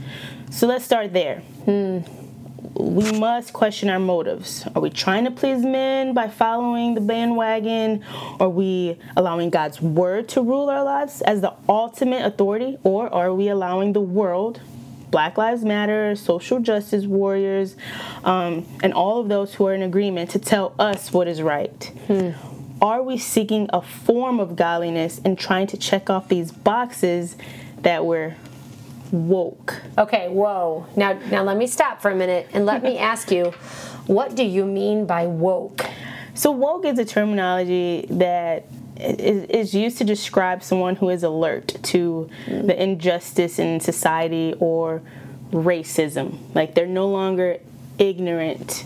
So 0.51 0.67
let's 0.67 0.85
start 0.85 1.13
there. 1.13 1.43
Hmm. 1.65 1.99
We 2.75 3.11
must 3.19 3.53
question 3.53 3.91
our 3.91 3.99
motives. 3.99 4.65
Are 4.75 4.81
we 4.81 4.91
trying 4.91 5.25
to 5.25 5.31
please 5.31 5.65
men 5.65 6.13
by 6.13 6.29
following 6.29 6.95
the 6.95 7.01
bandwagon? 7.01 8.03
Are 8.39 8.49
we 8.49 8.99
allowing 9.17 9.51
God's 9.51 9.83
word 9.83 10.29
to 10.31 10.43
rule 10.43 10.71
our 10.71 10.85
lives 10.85 11.21
as 11.23 11.41
the 11.41 11.55
ultimate 11.69 12.25
authority? 12.25 12.79
Or 12.85 13.13
are 13.13 13.35
we 13.35 13.49
allowing 13.49 13.95
the 13.95 14.01
world 14.01 14.61
Black 15.11 15.39
Lives 15.39 15.65
Matter, 15.65 16.15
social 16.17 16.61
justice 16.61 17.05
warriors, 17.05 17.77
um, 18.25 18.67
and 18.83 18.93
all 18.93 19.21
of 19.21 19.29
those 19.29 19.55
who 19.55 19.67
are 19.67 19.75
in 19.75 19.83
agreement 19.83 20.31
to 20.31 20.39
tell 20.39 20.75
us 20.79 21.13
what 21.13 21.29
is 21.29 21.43
right. 21.43 21.93
Hmm. 22.07 22.31
Are 22.81 23.03
we 23.03 23.19
seeking 23.19 23.69
a 23.73 23.83
form 23.83 24.39
of 24.39 24.55
godliness 24.55 25.21
and 25.25 25.39
trying 25.39 25.67
to 25.69 25.77
check 25.77 26.09
off 26.09 26.29
these 26.29 26.53
boxes 26.53 27.37
that 27.83 28.05
we're 28.05 28.37
woke? 29.11 29.81
Okay, 29.97 30.29
whoa. 30.29 30.87
Now, 30.95 31.15
now 31.31 31.43
let 31.43 31.57
me 31.57 31.67
stop 31.67 32.01
for 32.01 32.11
a 32.11 32.15
minute 32.15 32.49
and 32.53 32.67
let 32.67 32.83
me 32.83 32.99
ask 32.99 33.31
you, 33.31 33.53
what 34.07 34.37
do 34.37 34.45
you 34.45 34.65
mean 34.65 35.07
by 35.07 35.27
woke? 35.27 35.87
So 36.35 36.53
woke 36.53 36.85
is 36.85 36.99
a 37.01 37.05
terminology 37.05 38.07
that 38.11 38.67
is 38.99 39.75
used 39.75 39.99
to 39.99 40.05
describe 40.05 40.63
someone 40.63 40.97
who 40.97 41.09
is 41.09 41.23
alert 41.23 41.77
to 41.83 42.29
the 42.47 42.83
injustice 42.83 43.59
in 43.59 43.81
society 43.81 44.55
or 44.59 45.03
racism. 45.51 46.39
Like 46.55 46.75
they're 46.75 46.87
no 46.87 47.09
longer 47.09 47.59
ignorant 47.99 48.85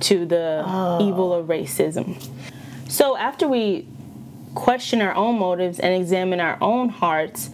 to 0.00 0.26
the 0.26 0.62
oh. 0.66 1.08
evil 1.08 1.32
of 1.32 1.46
racism. 1.46 2.22
So 2.88 3.16
after 3.16 3.48
we 3.48 3.86
question 4.54 5.00
our 5.00 5.14
own 5.14 5.38
motives 5.38 5.78
and 5.78 5.94
examine 5.94 6.40
our 6.40 6.58
own 6.60 6.88
hearts, 6.88 7.50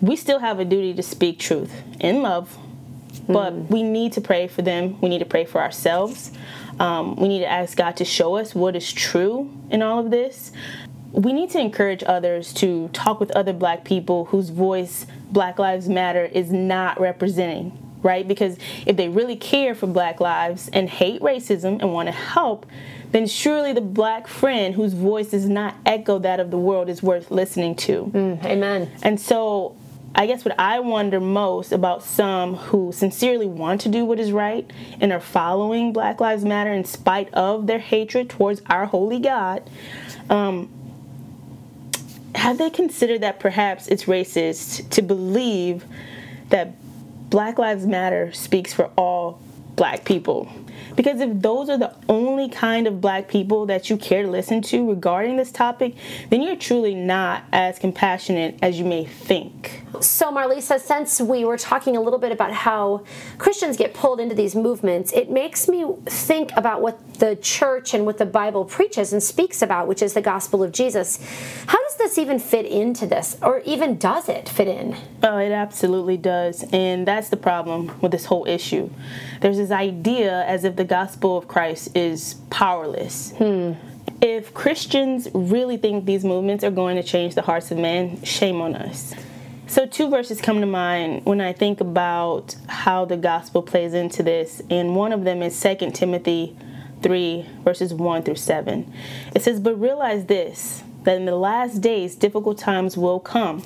we 0.00 0.16
still 0.16 0.40
have 0.40 0.58
a 0.58 0.64
duty 0.64 0.92
to 0.94 1.02
speak 1.02 1.38
truth 1.38 1.72
in 2.00 2.22
love, 2.22 2.58
but 3.28 3.52
mm. 3.52 3.70
we 3.70 3.82
need 3.84 4.12
to 4.14 4.20
pray 4.20 4.48
for 4.48 4.62
them. 4.62 5.00
We 5.00 5.08
need 5.08 5.20
to 5.20 5.24
pray 5.24 5.44
for 5.44 5.62
ourselves. 5.62 6.32
Um, 6.80 7.14
we 7.16 7.28
need 7.28 7.40
to 7.40 7.50
ask 7.50 7.76
God 7.76 7.96
to 7.98 8.04
show 8.04 8.36
us 8.36 8.54
what 8.54 8.74
is 8.74 8.92
true 8.92 9.50
in 9.70 9.82
all 9.82 10.00
of 10.00 10.10
this 10.10 10.50
we 11.12 11.32
need 11.32 11.50
to 11.50 11.60
encourage 11.60 12.02
others 12.04 12.52
to 12.54 12.88
talk 12.88 13.20
with 13.20 13.30
other 13.32 13.52
black 13.52 13.84
people 13.84 14.26
whose 14.26 14.48
voice 14.48 15.06
Black 15.30 15.58
Lives 15.58 15.88
Matter 15.88 16.24
is 16.24 16.50
not 16.50 17.00
representing, 17.00 17.76
right? 18.02 18.26
Because 18.26 18.56
if 18.86 18.96
they 18.96 19.08
really 19.08 19.36
care 19.36 19.74
for 19.74 19.86
black 19.86 20.20
lives 20.20 20.70
and 20.72 20.88
hate 20.88 21.20
racism 21.20 21.80
and 21.80 21.92
want 21.92 22.08
to 22.08 22.12
help, 22.12 22.66
then 23.10 23.26
surely 23.26 23.74
the 23.74 23.82
black 23.82 24.26
friend 24.26 24.74
whose 24.74 24.94
voice 24.94 25.30
does 25.30 25.46
not 25.46 25.74
echo 25.84 26.18
that 26.18 26.40
of 26.40 26.50
the 26.50 26.58
world 26.58 26.88
is 26.88 27.02
worth 27.02 27.30
listening 27.30 27.74
to. 27.76 28.10
Mm, 28.14 28.44
amen. 28.44 28.90
And 29.02 29.20
so 29.20 29.76
I 30.14 30.26
guess 30.26 30.46
what 30.46 30.58
I 30.58 30.80
wonder 30.80 31.20
most 31.20 31.72
about 31.72 32.02
some 32.02 32.56
who 32.56 32.90
sincerely 32.92 33.46
want 33.46 33.82
to 33.82 33.90
do 33.90 34.06
what 34.06 34.18
is 34.18 34.32
right 34.32 34.70
and 35.00 35.12
are 35.12 35.20
following 35.20 35.92
Black 35.92 36.20
Lives 36.20 36.44
Matter 36.44 36.72
in 36.72 36.84
spite 36.84 37.32
of 37.34 37.66
their 37.66 37.78
hatred 37.78 38.30
towards 38.30 38.62
our 38.66 38.86
holy 38.86 39.18
God. 39.18 39.68
Um, 40.30 40.70
have 42.34 42.58
they 42.58 42.70
considered 42.70 43.20
that 43.20 43.40
perhaps 43.40 43.88
it's 43.88 44.04
racist 44.04 44.88
to 44.90 45.02
believe 45.02 45.84
that 46.48 46.74
Black 47.30 47.58
Lives 47.58 47.86
Matter 47.86 48.32
speaks 48.32 48.72
for 48.72 48.90
all 48.96 49.40
black 49.76 50.04
people? 50.04 50.50
Because 50.96 51.20
if 51.20 51.42
those 51.42 51.68
are 51.68 51.76
the 51.76 51.94
only 52.08 52.48
kind 52.48 52.86
of 52.86 53.00
black 53.00 53.28
people 53.28 53.66
that 53.66 53.90
you 53.90 53.96
care 53.96 54.22
to 54.22 54.30
listen 54.30 54.62
to 54.62 54.88
regarding 54.88 55.36
this 55.36 55.52
topic, 55.52 55.94
then 56.30 56.42
you're 56.42 56.56
truly 56.56 56.94
not 56.94 57.44
as 57.52 57.78
compassionate 57.78 58.58
as 58.62 58.78
you 58.78 58.84
may 58.84 59.04
think. 59.04 59.82
So, 60.00 60.32
Marlisa, 60.32 60.80
since 60.80 61.20
we 61.20 61.44
were 61.44 61.58
talking 61.58 61.96
a 61.96 62.00
little 62.00 62.18
bit 62.18 62.32
about 62.32 62.52
how 62.52 63.04
Christians 63.36 63.76
get 63.76 63.92
pulled 63.92 64.20
into 64.20 64.34
these 64.34 64.54
movements, 64.54 65.12
it 65.12 65.30
makes 65.30 65.68
me 65.68 65.84
think 66.06 66.50
about 66.56 66.80
what 66.80 67.14
the 67.18 67.36
church 67.36 67.92
and 67.92 68.06
what 68.06 68.18
the 68.18 68.26
Bible 68.26 68.64
preaches 68.64 69.12
and 69.12 69.22
speaks 69.22 69.60
about, 69.60 69.86
which 69.86 70.02
is 70.02 70.14
the 70.14 70.22
gospel 70.22 70.62
of 70.62 70.72
Jesus. 70.72 71.18
How 71.66 71.78
does 71.82 71.96
this 71.96 72.18
even 72.18 72.38
fit 72.38 72.64
into 72.64 73.06
this, 73.06 73.36
or 73.42 73.60
even 73.60 73.98
does 73.98 74.28
it 74.28 74.48
fit 74.48 74.66
in? 74.66 74.96
Oh, 75.22 75.36
it 75.36 75.52
absolutely 75.52 76.16
does. 76.16 76.64
And 76.72 77.06
that's 77.06 77.28
the 77.28 77.36
problem 77.36 77.92
with 78.00 78.12
this 78.12 78.24
whole 78.24 78.46
issue. 78.46 78.90
There's 79.40 79.58
this 79.58 79.70
idea 79.70 80.44
as 80.46 80.62
as 80.64 80.71
if 80.72 80.76
the 80.76 80.84
gospel 80.84 81.36
of 81.36 81.48
Christ 81.48 81.94
is 81.94 82.36
powerless. 82.48 83.32
Hmm. 83.32 83.72
If 84.22 84.54
Christians 84.54 85.28
really 85.34 85.76
think 85.76 86.06
these 86.06 86.24
movements 86.24 86.64
are 86.64 86.70
going 86.70 86.96
to 86.96 87.02
change 87.02 87.34
the 87.34 87.42
hearts 87.42 87.70
of 87.70 87.76
men, 87.76 88.22
shame 88.22 88.62
on 88.62 88.74
us. 88.74 89.14
So, 89.66 89.84
two 89.84 90.08
verses 90.08 90.40
come 90.40 90.60
to 90.60 90.66
mind 90.66 91.26
when 91.26 91.42
I 91.42 91.52
think 91.52 91.80
about 91.82 92.56
how 92.68 93.04
the 93.04 93.18
gospel 93.18 93.62
plays 93.62 93.92
into 93.92 94.22
this, 94.22 94.62
and 94.70 94.96
one 94.96 95.12
of 95.12 95.24
them 95.24 95.42
is 95.42 95.60
2 95.60 95.90
Timothy 95.90 96.56
3, 97.02 97.46
verses 97.64 97.92
1 97.92 98.22
through 98.22 98.36
7. 98.36 98.90
It 99.34 99.42
says, 99.42 99.60
But 99.60 99.78
realize 99.78 100.24
this, 100.24 100.82
that 101.02 101.16
in 101.16 101.26
the 101.26 101.36
last 101.36 101.82
days 101.82 102.14
difficult 102.14 102.56
times 102.56 102.96
will 102.96 103.20
come. 103.20 103.60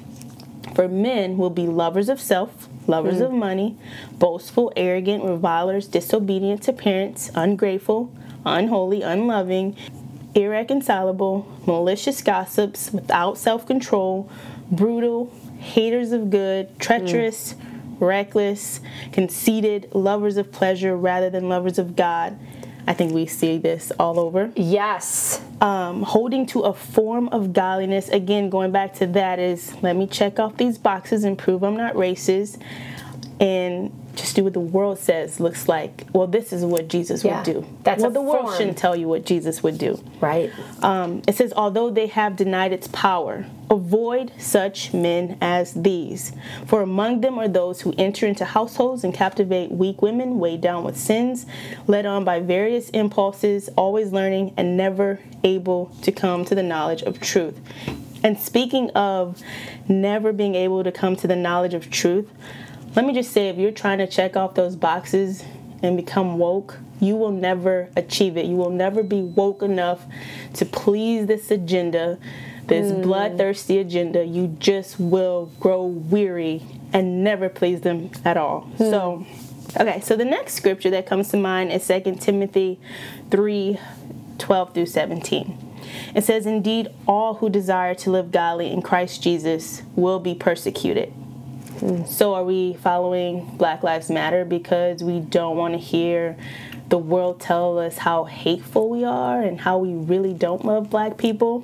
For 0.74 0.88
men 0.88 1.38
will 1.38 1.50
be 1.50 1.66
lovers 1.66 2.08
of 2.08 2.20
self, 2.20 2.65
lovers 2.86 3.20
of 3.20 3.30
mm. 3.30 3.38
money, 3.38 3.76
boastful, 4.12 4.72
arrogant, 4.76 5.24
revilers, 5.24 5.86
disobedient 5.86 6.62
to 6.62 6.72
parents, 6.72 7.30
ungrateful, 7.34 8.12
unholy, 8.44 9.02
unloving, 9.02 9.76
irreconcilable, 10.34 11.46
malicious 11.66 12.22
gossips, 12.22 12.92
without 12.92 13.38
self 13.38 13.66
control, 13.66 14.30
brutal, 14.70 15.32
haters 15.58 16.12
of 16.12 16.30
good, 16.30 16.78
treacherous, 16.78 17.54
mm. 17.54 18.00
reckless, 18.00 18.80
conceited, 19.12 19.88
lovers 19.94 20.36
of 20.36 20.52
pleasure 20.52 20.96
rather 20.96 21.30
than 21.30 21.48
lovers 21.48 21.78
of 21.78 21.96
God. 21.96 22.38
I 22.86 22.94
think 22.94 23.12
we 23.12 23.26
see 23.26 23.58
this 23.58 23.90
all 23.98 24.20
over. 24.20 24.52
Yes. 24.54 25.40
Um, 25.60 26.02
holding 26.02 26.46
to 26.46 26.60
a 26.60 26.72
form 26.72 27.28
of 27.28 27.52
godliness, 27.52 28.08
again, 28.08 28.48
going 28.48 28.70
back 28.70 28.94
to 28.94 29.06
that, 29.08 29.38
is 29.38 29.74
let 29.82 29.96
me 29.96 30.06
check 30.06 30.38
off 30.38 30.56
these 30.56 30.78
boxes 30.78 31.24
and 31.24 31.36
prove 31.36 31.64
I'm 31.64 31.76
not 31.76 31.94
racist. 31.94 32.60
And 33.38 33.92
just 34.14 34.34
do 34.34 34.44
what 34.44 34.54
the 34.54 34.60
world 34.60 34.98
says 34.98 35.40
looks 35.40 35.68
like. 35.68 36.06
Well, 36.14 36.26
this 36.26 36.54
is 36.54 36.64
what 36.64 36.88
Jesus 36.88 37.22
Yeah, 37.22 37.36
would 37.36 37.44
do. 37.44 37.66
that's 37.82 38.00
well, 38.00 38.10
the 38.10 38.22
world 38.22 38.46
form. 38.46 38.56
shouldn't 38.56 38.78
tell 38.78 38.96
you 38.96 39.08
what 39.08 39.26
Jesus 39.26 39.62
would 39.62 39.76
do. 39.76 40.02
Right. 40.22 40.50
Um, 40.82 41.20
it 41.28 41.34
says, 41.34 41.52
although 41.54 41.90
they 41.90 42.06
have 42.06 42.34
denied 42.34 42.72
its 42.72 42.88
power, 42.88 43.44
avoid 43.70 44.32
such 44.38 44.94
men 44.94 45.36
as 45.42 45.74
these. 45.74 46.32
For 46.64 46.80
among 46.80 47.20
them 47.20 47.38
are 47.38 47.46
those 47.48 47.82
who 47.82 47.92
enter 47.98 48.26
into 48.26 48.46
households 48.46 49.04
and 49.04 49.12
captivate 49.12 49.70
weak 49.70 50.00
women, 50.00 50.38
weighed 50.38 50.62
down 50.62 50.82
with 50.82 50.96
sins, 50.96 51.44
led 51.86 52.06
on 52.06 52.24
by 52.24 52.40
various 52.40 52.88
impulses, 52.90 53.68
always 53.76 54.12
learning 54.12 54.54
and 54.56 54.78
never 54.78 55.20
able 55.44 55.92
to 56.00 56.10
come 56.10 56.46
to 56.46 56.54
the 56.54 56.62
knowledge 56.62 57.02
of 57.02 57.20
truth. 57.20 57.60
And 58.24 58.38
speaking 58.38 58.88
of 58.92 59.42
never 59.88 60.32
being 60.32 60.54
able 60.54 60.82
to 60.82 60.90
come 60.90 61.16
to 61.16 61.26
the 61.26 61.36
knowledge 61.36 61.74
of 61.74 61.90
truth, 61.90 62.30
let 62.96 63.04
me 63.04 63.12
just 63.12 63.30
say 63.30 63.50
if 63.50 63.58
you're 63.58 63.70
trying 63.70 63.98
to 63.98 64.06
check 64.06 64.36
off 64.36 64.54
those 64.54 64.74
boxes 64.74 65.44
and 65.82 65.96
become 65.96 66.38
woke, 66.38 66.78
you 66.98 67.14
will 67.14 67.30
never 67.30 67.90
achieve 67.94 68.38
it. 68.38 68.46
You 68.46 68.56
will 68.56 68.70
never 68.70 69.02
be 69.02 69.20
woke 69.20 69.62
enough 69.62 70.04
to 70.54 70.64
please 70.64 71.26
this 71.26 71.50
agenda, 71.50 72.18
this 72.64 72.90
mm. 72.90 73.02
bloodthirsty 73.02 73.78
agenda. 73.78 74.24
You 74.24 74.48
just 74.58 74.98
will 74.98 75.52
grow 75.60 75.84
weary 75.84 76.62
and 76.94 77.22
never 77.22 77.50
please 77.50 77.82
them 77.82 78.10
at 78.24 78.38
all. 78.38 78.62
Hmm. 78.62 78.84
So, 78.84 79.26
okay, 79.78 80.00
so 80.00 80.16
the 80.16 80.24
next 80.24 80.54
scripture 80.54 80.88
that 80.90 81.06
comes 81.06 81.28
to 81.28 81.36
mind 81.36 81.72
is 81.72 81.86
2 81.86 82.16
Timothy 82.18 82.80
3 83.30 83.78
12 84.38 84.74
through 84.74 84.86
17. 84.86 85.76
It 86.14 86.24
says, 86.24 86.46
Indeed, 86.46 86.88
all 87.06 87.34
who 87.34 87.48
desire 87.48 87.94
to 87.96 88.10
live 88.10 88.30
godly 88.30 88.70
in 88.70 88.82
Christ 88.82 89.22
Jesus 89.22 89.82
will 89.94 90.18
be 90.18 90.34
persecuted. 90.34 91.12
So, 91.78 92.34
are 92.34 92.44
we 92.44 92.72
following 92.74 93.44
Black 93.58 93.82
Lives 93.82 94.08
Matter 94.08 94.46
because 94.46 95.04
we 95.04 95.20
don't 95.20 95.58
want 95.58 95.74
to 95.74 95.78
hear 95.78 96.36
the 96.88 96.96
world 96.96 97.38
tell 97.38 97.78
us 97.78 97.98
how 97.98 98.24
hateful 98.24 98.88
we 98.88 99.04
are 99.04 99.42
and 99.42 99.60
how 99.60 99.76
we 99.76 99.92
really 99.92 100.32
don't 100.32 100.64
love 100.64 100.88
black 100.88 101.18
people? 101.18 101.60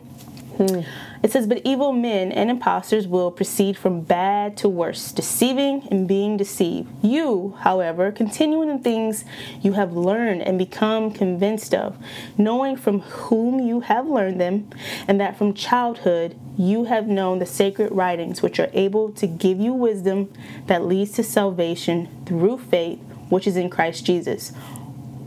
Hmm. 0.58 0.80
It 1.22 1.30
says, 1.30 1.46
But 1.46 1.62
evil 1.64 1.92
men 1.92 2.32
and 2.32 2.50
impostors 2.50 3.06
will 3.06 3.30
proceed 3.30 3.76
from 3.76 4.00
bad 4.00 4.56
to 4.58 4.68
worse, 4.68 5.12
deceiving 5.12 5.86
and 5.90 6.08
being 6.08 6.36
deceived. 6.36 6.88
You, 7.02 7.56
however, 7.60 8.10
continue 8.10 8.60
in 8.62 8.68
the 8.68 8.78
things 8.78 9.24
you 9.60 9.74
have 9.74 9.96
learned 9.96 10.42
and 10.42 10.58
become 10.58 11.12
convinced 11.12 11.74
of, 11.74 11.96
knowing 12.36 12.76
from 12.76 13.00
whom 13.00 13.60
you 13.60 13.80
have 13.80 14.06
learned 14.06 14.40
them, 14.40 14.68
and 15.06 15.20
that 15.20 15.38
from 15.38 15.54
childhood 15.54 16.36
you 16.58 16.84
have 16.84 17.06
known 17.06 17.38
the 17.38 17.46
sacred 17.46 17.92
writings, 17.92 18.42
which 18.42 18.58
are 18.58 18.70
able 18.72 19.10
to 19.12 19.26
give 19.26 19.60
you 19.60 19.72
wisdom 19.72 20.32
that 20.66 20.84
leads 20.84 21.12
to 21.12 21.22
salvation 21.22 22.08
through 22.26 22.58
faith, 22.58 22.98
which 23.28 23.46
is 23.46 23.56
in 23.56 23.70
Christ 23.70 24.04
Jesus. 24.04 24.52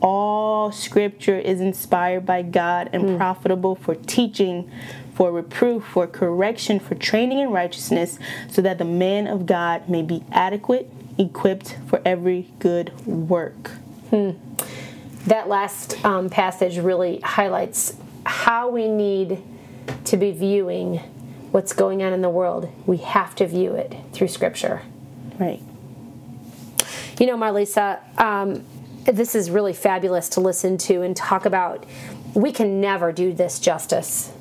All 0.02 0.72
scripture 0.72 1.40
is 1.40 1.62
inspired 1.62 2.26
by 2.26 2.42
God 2.42 2.90
and 2.94 3.04
hmm. 3.04 3.18
profitable 3.18 3.76
for 3.76 3.96
teaching, 3.96 4.70
for 5.16 5.32
reproof, 5.32 5.84
for 5.86 6.06
correction, 6.06 6.80
for 6.80 6.94
training 6.94 7.40
in 7.40 7.50
righteousness, 7.50 8.20
so 8.52 8.62
that 8.62 8.78
the 8.78 8.86
man 8.86 9.26
of 9.26 9.46
God 9.46 9.90
may 9.90 10.02
be 10.02 10.24
adequate, 10.32 10.92
equipped 11.18 11.78
for 11.88 12.02
every 12.06 12.52
good 12.60 12.92
work. 13.08 13.72
That 14.12 15.48
last 15.48 16.04
um, 16.06 16.30
passage 16.30 16.78
really 16.78 17.20
highlights 17.22 17.96
how 18.26 18.70
we 18.70 18.88
need 18.90 19.42
to 20.04 20.18
be 20.18 20.32
viewing 20.32 20.98
what's 21.52 21.72
going 21.72 22.04
on 22.04 22.12
in 22.12 22.22
the 22.22 22.30
world. 22.30 22.70
We 22.86 22.98
have 22.98 23.34
to 23.36 23.48
view 23.48 23.74
it 23.76 23.96
through 24.12 24.28
Scripture. 24.28 24.82
Right. 25.40 25.62
You 27.18 27.26
know, 27.28 27.38
Marlisa, 27.38 28.00
um, 28.20 28.66
this 29.06 29.34
is 29.34 29.50
really 29.50 29.74
fabulous 29.74 30.28
to 30.30 30.42
listen 30.42 30.78
to 30.80 31.02
and 31.02 31.16
talk 31.16 31.46
about. 31.46 31.86
We 32.34 32.52
can 32.52 32.82
never 32.82 33.14
do 33.14 33.32
this 33.32 33.60
justice, 33.60 34.34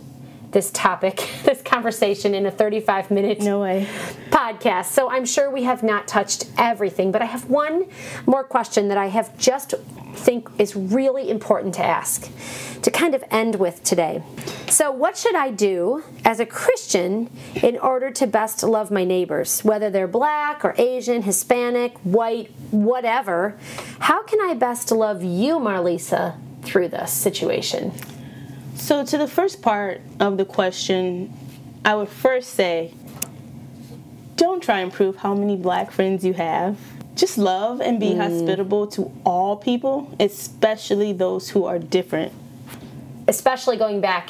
this 0.54 0.70
topic, 0.70 1.28
this 1.44 1.60
conversation 1.60 2.34
in 2.34 2.46
a 2.46 2.50
35 2.50 3.10
minute 3.10 3.40
No 3.40 3.60
way. 3.60 3.86
podcast. 4.30 4.86
So 4.86 5.10
I'm 5.10 5.26
sure 5.26 5.50
we 5.50 5.64
have 5.64 5.82
not 5.82 6.08
touched 6.08 6.46
everything, 6.56 7.12
but 7.12 7.20
I 7.20 7.26
have 7.26 7.50
one 7.50 7.86
more 8.24 8.44
question 8.44 8.88
that 8.88 8.96
I 8.96 9.08
have 9.08 9.36
just 9.36 9.74
think 10.14 10.48
is 10.58 10.74
really 10.74 11.28
important 11.28 11.74
to 11.74 11.84
ask 11.84 12.30
to 12.82 12.90
kind 12.90 13.14
of 13.14 13.24
end 13.30 13.56
with 13.56 13.82
today. 13.82 14.22
So, 14.68 14.90
what 14.90 15.16
should 15.16 15.34
I 15.34 15.50
do 15.50 16.02
as 16.24 16.38
a 16.38 16.46
Christian 16.46 17.30
in 17.62 17.78
order 17.78 18.10
to 18.12 18.26
best 18.26 18.62
love 18.62 18.90
my 18.90 19.04
neighbors, 19.04 19.60
whether 19.64 19.90
they're 19.90 20.06
black 20.08 20.64
or 20.64 20.74
Asian, 20.78 21.22
Hispanic, 21.22 21.96
white, 21.98 22.50
whatever? 22.70 23.56
How 24.00 24.22
can 24.22 24.40
I 24.40 24.54
best 24.54 24.90
love 24.92 25.22
you, 25.22 25.58
Marlisa, 25.58 26.36
through 26.62 26.88
this 26.88 27.12
situation? 27.12 27.92
So, 28.84 29.02
to 29.02 29.16
the 29.16 29.26
first 29.26 29.62
part 29.62 30.02
of 30.20 30.36
the 30.36 30.44
question, 30.44 31.32
I 31.86 31.94
would 31.94 32.10
first 32.10 32.50
say 32.50 32.92
don't 34.36 34.62
try 34.62 34.80
and 34.80 34.92
prove 34.92 35.16
how 35.16 35.34
many 35.34 35.56
black 35.56 35.90
friends 35.90 36.22
you 36.22 36.34
have. 36.34 36.76
Just 37.14 37.38
love 37.38 37.80
and 37.80 37.98
be 37.98 38.14
hospitable 38.14 38.86
to 38.88 39.10
all 39.24 39.56
people, 39.56 40.14
especially 40.20 41.14
those 41.14 41.48
who 41.48 41.64
are 41.64 41.78
different. 41.78 42.34
Especially 43.26 43.78
going 43.78 44.02
back 44.02 44.28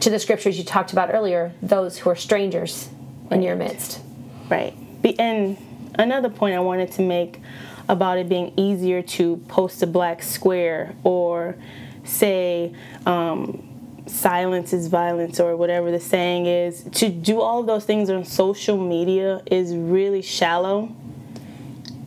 to 0.00 0.10
the 0.10 0.18
scriptures 0.18 0.58
you 0.58 0.64
talked 0.64 0.92
about 0.92 1.14
earlier, 1.14 1.52
those 1.62 1.98
who 1.98 2.10
are 2.10 2.16
strangers 2.16 2.88
in 3.30 3.40
your 3.40 3.54
midst. 3.54 4.00
Right. 4.48 4.74
And 5.16 5.56
another 5.96 6.28
point 6.28 6.56
I 6.56 6.60
wanted 6.60 6.90
to 6.92 7.02
make 7.02 7.40
about 7.88 8.18
it 8.18 8.28
being 8.28 8.52
easier 8.56 9.00
to 9.00 9.36
post 9.46 9.80
a 9.80 9.86
black 9.86 10.24
square 10.24 10.96
or 11.04 11.54
say 12.02 12.74
um, 13.06 13.68
silence 14.06 14.72
is 14.72 14.88
violence 14.88 15.38
or 15.40 15.56
whatever 15.56 15.90
the 15.90 16.00
saying 16.00 16.46
is, 16.46 16.84
to 16.92 17.08
do 17.08 17.40
all 17.40 17.60
of 17.60 17.66
those 17.66 17.84
things 17.84 18.10
on 18.10 18.24
social 18.24 18.76
media 18.76 19.42
is 19.46 19.74
really 19.74 20.22
shallow. 20.22 20.94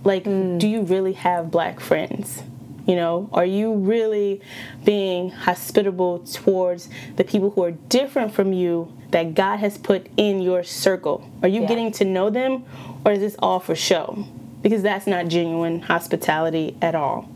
Like, 0.04 0.24
do 0.24 0.68
you 0.68 0.82
really 0.82 1.14
have 1.14 1.50
black 1.50 1.80
friends? 1.80 2.44
You 2.86 2.96
know, 2.96 3.30
are 3.34 3.46
you 3.46 3.74
really 3.74 4.42
being 4.84 5.32
hospitable 5.32 6.20
towards 6.20 6.88
the 7.16 7.24
people 7.24 7.50
who 7.50 7.64
are 7.64 7.72
different 7.72 8.32
from 8.34 8.54
you 8.54 8.96
that 9.10 9.34
God 9.34 9.58
has 9.58 9.78
put 9.80 10.06
in 10.18 10.42
your 10.42 10.62
circle? 10.64 11.28
Are 11.42 11.48
you 11.50 11.62
Yeah. 11.62 11.68
getting 11.68 11.92
to 11.94 12.06
know 12.06 12.30
them 12.30 12.64
or 13.04 13.14
is 13.14 13.20
this 13.20 13.36
all 13.40 13.60
for 13.60 13.74
show? 13.74 14.26
Because 14.62 14.84
that's 14.84 15.08
not 15.08 15.28
genuine 15.28 15.82
hospitality 15.82 16.76
at 16.82 16.94
all. 16.94 17.28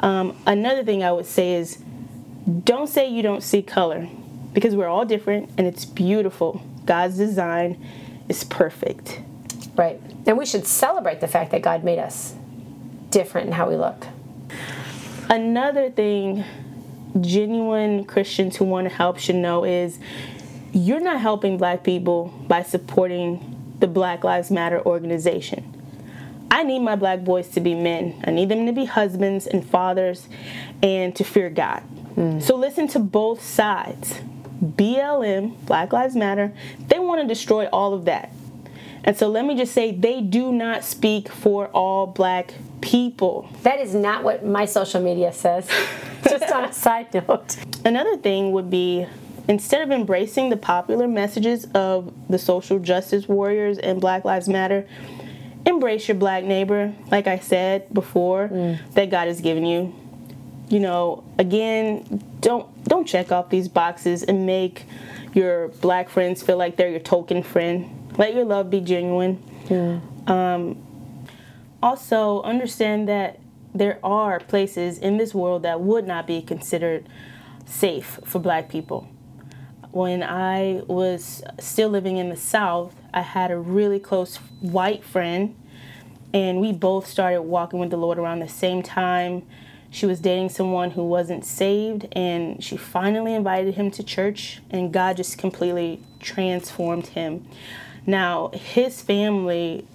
Um, 0.00 0.34
another 0.46 0.82
thing 0.82 1.04
I 1.04 1.12
would 1.12 1.26
say 1.26 1.54
is 1.54 1.78
don't 2.64 2.88
say 2.88 3.08
you 3.08 3.22
don't 3.22 3.42
see 3.42 3.62
color 3.62 4.08
because 4.52 4.74
we're 4.74 4.88
all 4.88 5.04
different 5.04 5.50
and 5.58 5.66
it's 5.66 5.84
beautiful. 5.84 6.62
God's 6.86 7.16
design 7.16 7.84
is 8.28 8.44
perfect. 8.44 9.20
Right. 9.76 10.00
And 10.26 10.36
we 10.36 10.46
should 10.46 10.66
celebrate 10.66 11.20
the 11.20 11.28
fact 11.28 11.50
that 11.52 11.62
God 11.62 11.84
made 11.84 11.98
us 11.98 12.34
different 13.10 13.48
in 13.48 13.52
how 13.52 13.68
we 13.68 13.76
look. 13.76 14.06
Another 15.28 15.90
thing 15.90 16.44
genuine 17.20 18.04
Christians 18.04 18.56
who 18.56 18.64
want 18.64 18.88
to 18.88 18.94
help 18.94 19.18
should 19.18 19.36
know 19.36 19.64
is 19.64 19.98
you're 20.72 21.00
not 21.00 21.20
helping 21.20 21.56
black 21.58 21.82
people 21.82 22.32
by 22.46 22.62
supporting 22.62 23.74
the 23.80 23.86
Black 23.86 24.22
Lives 24.22 24.50
Matter 24.50 24.80
organization. 24.84 25.66
I 26.50 26.62
need 26.62 26.80
my 26.80 26.96
black 26.96 27.24
boys 27.24 27.48
to 27.50 27.60
be 27.60 27.74
men. 27.74 28.22
I 28.26 28.30
need 28.30 28.48
them 28.48 28.66
to 28.66 28.72
be 28.72 28.84
husbands 28.84 29.46
and 29.46 29.64
fathers 29.64 30.28
and 30.82 31.14
to 31.16 31.24
fear 31.24 31.48
God. 31.48 31.82
Mm. 32.16 32.42
So 32.42 32.56
listen 32.56 32.88
to 32.88 32.98
both 32.98 33.42
sides. 33.42 34.20
BLM, 34.62 35.56
Black 35.64 35.92
Lives 35.92 36.14
Matter, 36.14 36.52
they 36.88 36.98
want 36.98 37.22
to 37.22 37.26
destroy 37.26 37.66
all 37.66 37.94
of 37.94 38.04
that. 38.04 38.30
And 39.02 39.16
so 39.16 39.28
let 39.28 39.46
me 39.46 39.56
just 39.56 39.72
say, 39.72 39.92
they 39.92 40.20
do 40.20 40.52
not 40.52 40.84
speak 40.84 41.28
for 41.28 41.68
all 41.68 42.06
black 42.06 42.52
people. 42.82 43.48
That 43.62 43.80
is 43.80 43.94
not 43.94 44.22
what 44.22 44.44
my 44.44 44.66
social 44.66 45.00
media 45.00 45.32
says. 45.32 45.66
just 46.28 46.50
on 46.52 46.64
a 46.64 46.72
side 46.72 47.12
note. 47.14 47.56
Another 47.84 48.16
thing 48.16 48.52
would 48.52 48.70
be 48.70 49.06
instead 49.48 49.82
of 49.82 49.90
embracing 49.90 50.50
the 50.50 50.56
popular 50.56 51.08
messages 51.08 51.66
of 51.74 52.12
the 52.28 52.38
social 52.38 52.78
justice 52.78 53.28
warriors 53.28 53.78
and 53.78 54.00
Black 54.00 54.24
Lives 54.24 54.48
Matter, 54.48 54.86
embrace 55.66 56.08
your 56.08 56.16
black 56.16 56.44
neighbor, 56.44 56.94
like 57.10 57.26
I 57.26 57.38
said 57.38 57.92
before, 57.92 58.48
mm. 58.48 58.78
that 58.92 59.10
God 59.10 59.28
has 59.28 59.40
given 59.40 59.64
you. 59.66 59.94
You 60.70 60.80
know, 60.80 61.24
again, 61.38 62.24
don't 62.40 62.84
don't 62.84 63.06
check 63.06 63.30
off 63.30 63.50
these 63.50 63.68
boxes 63.68 64.22
and 64.22 64.46
make 64.46 64.86
your 65.34 65.68
black 65.68 66.08
friends 66.08 66.42
feel 66.42 66.56
like 66.56 66.76
they're 66.76 66.88
your 66.88 67.00
token 67.00 67.42
friend. 67.42 68.14
Let 68.16 68.34
your 68.34 68.44
love 68.44 68.70
be 68.70 68.80
genuine. 68.80 69.42
Mm. 69.66 70.30
Um, 70.30 70.82
also, 71.82 72.42
understand 72.42 73.08
that 73.08 73.38
there 73.74 73.98
are 74.02 74.40
places 74.40 74.98
in 74.98 75.16
this 75.18 75.34
world 75.34 75.62
that 75.62 75.80
would 75.80 76.06
not 76.06 76.26
be 76.26 76.40
considered 76.40 77.06
safe 77.66 78.18
for 78.24 78.38
black 78.38 78.68
people 78.68 79.08
when 79.92 80.22
I 80.22 80.82
was 80.86 81.42
still 81.58 81.88
living 81.88 82.16
in 82.16 82.28
the 82.28 82.36
South, 82.36 82.94
I 83.12 83.22
had 83.22 83.50
a 83.50 83.58
really 83.58 83.98
close 83.98 84.36
white 84.60 85.04
friend, 85.04 85.56
and 86.32 86.60
we 86.60 86.72
both 86.72 87.06
started 87.06 87.42
walking 87.42 87.80
with 87.80 87.90
the 87.90 87.96
Lord 87.96 88.18
around 88.18 88.40
the 88.40 88.48
same 88.48 88.82
time. 88.82 89.46
She 89.90 90.06
was 90.06 90.20
dating 90.20 90.50
someone 90.50 90.92
who 90.92 91.04
wasn't 91.04 91.44
saved, 91.44 92.06
and 92.12 92.62
she 92.62 92.76
finally 92.76 93.34
invited 93.34 93.74
him 93.74 93.90
to 93.92 94.04
church, 94.04 94.60
and 94.70 94.92
God 94.92 95.16
just 95.16 95.36
completely 95.36 96.00
transformed 96.20 97.08
him. 97.08 97.46
Now, 98.06 98.50
his 98.54 99.02
family 99.02 99.86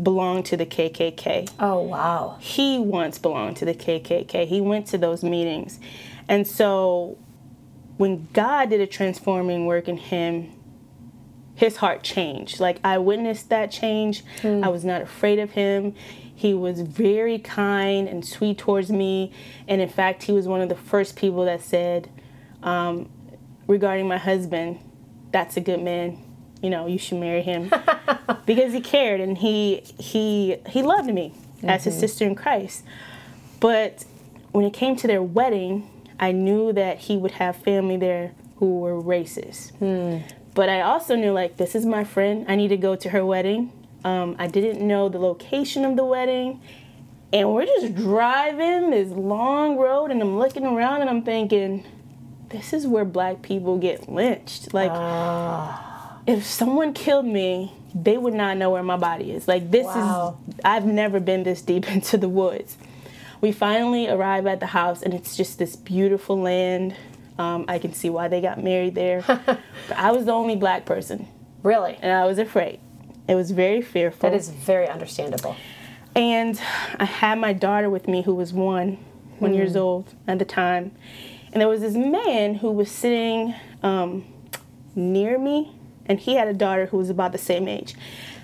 belonged 0.00 0.46
to 0.46 0.56
the 0.56 0.66
KKK. 0.66 1.50
Oh, 1.58 1.80
wow. 1.82 2.36
He 2.40 2.78
once 2.78 3.18
belonged 3.18 3.56
to 3.58 3.64
the 3.64 3.74
KKK. 3.74 4.46
He 4.46 4.60
went 4.60 4.86
to 4.88 4.98
those 4.98 5.22
meetings. 5.22 5.78
And 6.28 6.46
so 6.46 7.18
when 7.96 8.28
God 8.32 8.70
did 8.70 8.80
a 8.80 8.86
transforming 8.86 9.66
work 9.66 9.88
in 9.88 9.96
him, 9.96 10.52
his 11.54 11.76
heart 11.76 12.02
changed. 12.02 12.60
Like 12.60 12.78
I 12.82 12.98
witnessed 12.98 13.50
that 13.50 13.70
change. 13.70 14.24
Mm. 14.40 14.64
I 14.64 14.68
was 14.68 14.84
not 14.84 15.02
afraid 15.02 15.38
of 15.38 15.50
him. 15.50 15.94
He 16.40 16.54
was 16.54 16.80
very 16.80 17.38
kind 17.38 18.08
and 18.08 18.24
sweet 18.24 18.56
towards 18.56 18.90
me. 18.90 19.30
And 19.68 19.82
in 19.82 19.90
fact, 19.90 20.22
he 20.22 20.32
was 20.32 20.48
one 20.48 20.62
of 20.62 20.70
the 20.70 20.74
first 20.74 21.14
people 21.14 21.44
that 21.44 21.60
said, 21.60 22.08
um, 22.62 23.10
regarding 23.66 24.08
my 24.08 24.16
husband, 24.16 24.78
that's 25.32 25.58
a 25.58 25.60
good 25.60 25.82
man. 25.82 26.16
You 26.62 26.70
know, 26.70 26.86
you 26.86 26.96
should 26.96 27.18
marry 27.18 27.42
him 27.42 27.70
because 28.46 28.72
he 28.72 28.80
cared 28.80 29.20
and 29.20 29.36
he 29.36 29.82
he 29.98 30.56
he 30.66 30.82
loved 30.82 31.12
me 31.12 31.34
mm-hmm. 31.58 31.68
as 31.68 31.84
his 31.84 31.92
mm-hmm. 31.92 32.00
sister 32.00 32.24
in 32.24 32.34
Christ. 32.34 32.84
But 33.60 34.06
when 34.52 34.64
it 34.64 34.72
came 34.72 34.96
to 34.96 35.06
their 35.06 35.22
wedding, 35.22 35.90
I 36.18 36.32
knew 36.32 36.72
that 36.72 37.00
he 37.00 37.18
would 37.18 37.32
have 37.32 37.56
family 37.56 37.98
there 37.98 38.32
who 38.56 38.80
were 38.80 38.94
racist. 38.94 39.72
Hmm. 39.76 40.24
But 40.54 40.70
I 40.70 40.80
also 40.80 41.16
knew, 41.16 41.32
like, 41.32 41.58
this 41.58 41.74
is 41.74 41.84
my 41.84 42.02
friend. 42.02 42.46
I 42.48 42.56
need 42.56 42.68
to 42.68 42.78
go 42.78 42.96
to 42.96 43.10
her 43.10 43.26
wedding. 43.26 43.72
Um, 44.04 44.36
I 44.38 44.46
didn't 44.46 44.86
know 44.86 45.08
the 45.08 45.18
location 45.18 45.84
of 45.84 45.96
the 45.96 46.04
wedding. 46.04 46.60
And 47.32 47.52
we're 47.54 47.66
just 47.66 47.94
driving 47.94 48.90
this 48.90 49.10
long 49.10 49.76
road, 49.76 50.10
and 50.10 50.20
I'm 50.20 50.36
looking 50.36 50.66
around 50.66 51.02
and 51.02 51.08
I'm 51.08 51.22
thinking, 51.22 51.84
this 52.48 52.72
is 52.72 52.88
where 52.88 53.04
black 53.04 53.40
people 53.40 53.78
get 53.78 54.08
lynched. 54.08 54.74
Like, 54.74 54.90
uh. 54.92 55.78
if 56.26 56.44
someone 56.44 56.92
killed 56.92 57.26
me, 57.26 57.72
they 57.94 58.18
would 58.18 58.34
not 58.34 58.56
know 58.56 58.70
where 58.70 58.82
my 58.82 58.96
body 58.96 59.30
is. 59.30 59.46
Like, 59.46 59.70
this 59.70 59.86
wow. 59.86 60.38
is, 60.48 60.54
I've 60.64 60.86
never 60.86 61.20
been 61.20 61.44
this 61.44 61.62
deep 61.62 61.88
into 61.92 62.16
the 62.16 62.28
woods 62.28 62.76
we 63.40 63.52
finally 63.52 64.08
arrive 64.08 64.46
at 64.46 64.60
the 64.60 64.66
house, 64.66 65.02
and 65.02 65.14
it's 65.14 65.36
just 65.36 65.58
this 65.58 65.76
beautiful 65.76 66.40
land. 66.40 66.94
Um, 67.38 67.64
I 67.68 67.78
can 67.78 67.94
see 67.94 68.10
why 68.10 68.28
they 68.28 68.40
got 68.40 68.62
married 68.62 68.94
there. 68.94 69.24
I 69.96 70.12
was 70.12 70.26
the 70.26 70.32
only 70.32 70.56
black 70.56 70.84
person. 70.84 71.26
Really? 71.62 71.98
And 72.02 72.12
I 72.12 72.26
was 72.26 72.38
afraid. 72.38 72.80
It 73.30 73.36
was 73.36 73.52
very 73.52 73.80
fearful. 73.80 74.28
That 74.28 74.36
is 74.36 74.48
very 74.48 74.88
understandable. 74.88 75.54
And 76.16 76.60
I 76.98 77.04
had 77.04 77.38
my 77.38 77.52
daughter 77.52 77.88
with 77.88 78.08
me 78.08 78.22
who 78.22 78.34
was 78.34 78.52
one, 78.52 78.98
one 79.38 79.52
mm. 79.52 79.54
years 79.54 79.76
old 79.76 80.12
at 80.26 80.40
the 80.40 80.44
time. 80.44 80.90
And 81.52 81.60
there 81.60 81.68
was 81.68 81.80
this 81.80 81.94
man 81.94 82.56
who 82.56 82.72
was 82.72 82.90
sitting 82.90 83.54
um, 83.84 84.24
near 84.96 85.38
me, 85.38 85.70
and 86.06 86.18
he 86.18 86.34
had 86.34 86.48
a 86.48 86.52
daughter 86.52 86.86
who 86.86 86.96
was 86.96 87.08
about 87.08 87.30
the 87.30 87.38
same 87.38 87.68
age. 87.68 87.94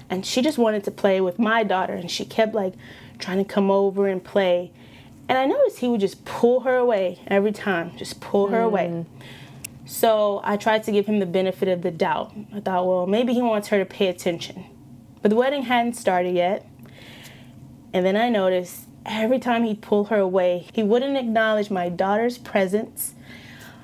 And 0.09 0.25
she 0.25 0.41
just 0.41 0.57
wanted 0.57 0.85
to 0.85 0.93
play 0.93 1.21
with 1.21 1.37
my 1.37 1.65
daughter, 1.65 1.95
and 1.95 2.09
she 2.09 2.25
kept 2.25 2.55
like 2.55 2.75
trying 3.19 3.39
to 3.39 3.45
come 3.45 3.73
over 3.73 4.07
and 4.07 4.23
play. 4.23 4.71
And 5.29 5.37
I 5.37 5.47
noticed 5.47 5.81
he 5.81 5.89
would 5.89 6.01
just 6.01 6.25
pull 6.25 6.61
her 6.61 6.77
away 6.77 7.19
every 7.27 7.51
time, 7.51 7.97
just 7.97 8.21
pull 8.21 8.47
her 8.51 8.61
mm. 8.61 8.67
away. 8.67 9.05
So 9.85 10.41
I 10.45 10.57
tried 10.57 10.85
to 10.85 10.93
give 10.93 11.07
him 11.07 11.19
the 11.19 11.27
benefit 11.27 11.67
of 11.67 11.83
the 11.83 11.91
doubt. 11.91 12.33
I 12.55 12.61
thought, 12.61 12.87
well, 12.87 13.09
maybe 13.09 13.35
he 13.35 13.43
wants 13.43 13.67
her 13.69 13.81
to 13.81 13.85
pay 13.85 14.07
attention. 14.07 14.65
But 15.23 15.31
the 15.31 15.37
wedding 15.37 15.63
hadn't 15.63 15.95
started 15.95 16.35
yet. 16.35 16.67
And 17.93 18.05
then 18.05 18.17
I 18.17 18.29
noticed 18.29 18.87
every 19.05 19.39
time 19.39 19.65
he'd 19.65 19.81
pull 19.81 20.05
her 20.07 20.19
away, 20.19 20.67
he 20.73 20.83
wouldn't 20.83 21.17
acknowledge 21.17 21.71
my 21.71 21.89
daughter's 21.89 22.39
presence. 22.39 23.15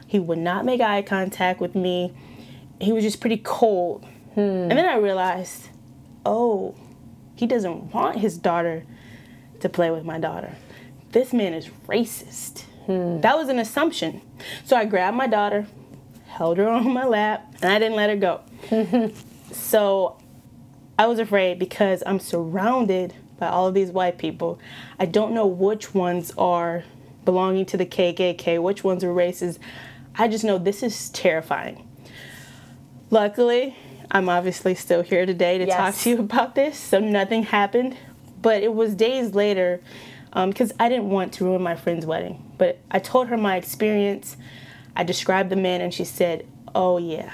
He 0.07 0.19
would 0.19 0.39
not 0.39 0.65
make 0.65 0.81
eye 0.81 1.03
contact 1.03 1.61
with 1.61 1.75
me. 1.75 2.13
He 2.81 2.93
was 2.93 3.05
just 3.05 3.21
pretty 3.21 3.39
cold. 3.39 4.05
Hmm. 4.35 4.41
And 4.41 4.73
then 4.73 4.87
I 4.87 4.97
realized, 4.97 5.69
oh, 6.27 6.75
he 7.37 7.47
doesn't 7.47 7.93
want 7.93 8.19
his 8.19 8.37
daughter 8.37 8.85
to 9.61 9.69
play 9.69 9.91
with 9.91 10.05
my 10.05 10.19
daughter 10.19 10.55
this 11.13 11.33
man 11.33 11.55
is 11.55 11.69
racist. 11.87 12.63
Hmm. 12.87 13.21
That 13.21 13.37
was 13.37 13.49
an 13.49 13.59
assumption. 13.59 14.23
So 14.65 14.77
I 14.77 14.85
grabbed 14.87 15.17
my 15.17 15.27
daughter, 15.27 15.67
held 16.27 16.59
her 16.59 16.69
on 16.69 16.93
my 16.93 17.05
lap, 17.05 17.55
and 17.63 17.73
I 17.73 17.79
didn't 17.79 17.97
let 17.97 18.11
her 18.11 18.17
go. 18.17 18.41
so 19.53 20.17
I 20.99 21.07
was 21.07 21.19
afraid 21.19 21.59
because 21.59 22.03
I'm 22.07 22.21
surrounded 22.21 23.15
by 23.39 23.49
all 23.49 23.67
of 23.67 23.75
these 23.75 23.91
white 23.91 24.19
people. 24.19 24.59
I 24.99 25.07
don't 25.07 25.33
know 25.33 25.47
which 25.47 25.95
ones 25.95 26.33
are 26.37 26.85
belonging 27.25 27.67
to 27.67 27.77
the 27.77 27.87
KKK, 27.87 28.63
which 28.63 28.85
ones 28.85 29.03
are 29.03 29.13
racist. 29.13 29.59
I 30.17 30.29
just 30.29 30.45
know 30.45 30.59
this 30.59 30.83
is 30.83 31.11
terrifying. 31.11 31.89
Luckily, 33.11 33.77
I'm 34.11 34.29
obviously 34.29 34.75
still 34.75 35.03
here 35.03 35.27
today 35.27 35.59
to 35.59 35.67
yes. 35.67 35.77
talk 35.77 35.95
to 36.03 36.11
you 36.11 36.19
about 36.21 36.55
this, 36.55 36.79
so 36.79 37.01
nothing 37.01 37.45
happened. 37.45 37.97
But 38.41 38.63
it 38.63 38.75
was 38.75 38.95
days 38.95 39.35
later 39.35 39.81
because 40.33 40.71
um, 40.71 40.77
I 40.81 40.89
didn't 40.89 41.11
want 41.11 41.33
to 41.35 41.45
ruin 41.45 41.63
my 41.63 41.77
friend's 41.77 42.07
wedding. 42.07 42.53
But 42.59 42.79
I 42.91 42.99
told 42.99 43.29
her 43.29 43.37
my 43.37 43.57
experience. 43.57 44.37
I 44.95 45.05
described 45.05 45.51
the 45.51 45.57
man, 45.57 45.81
and 45.81 45.93
she 45.95 46.05
said, 46.05 46.47
"Oh 46.75 46.99
yeah, 46.99 47.33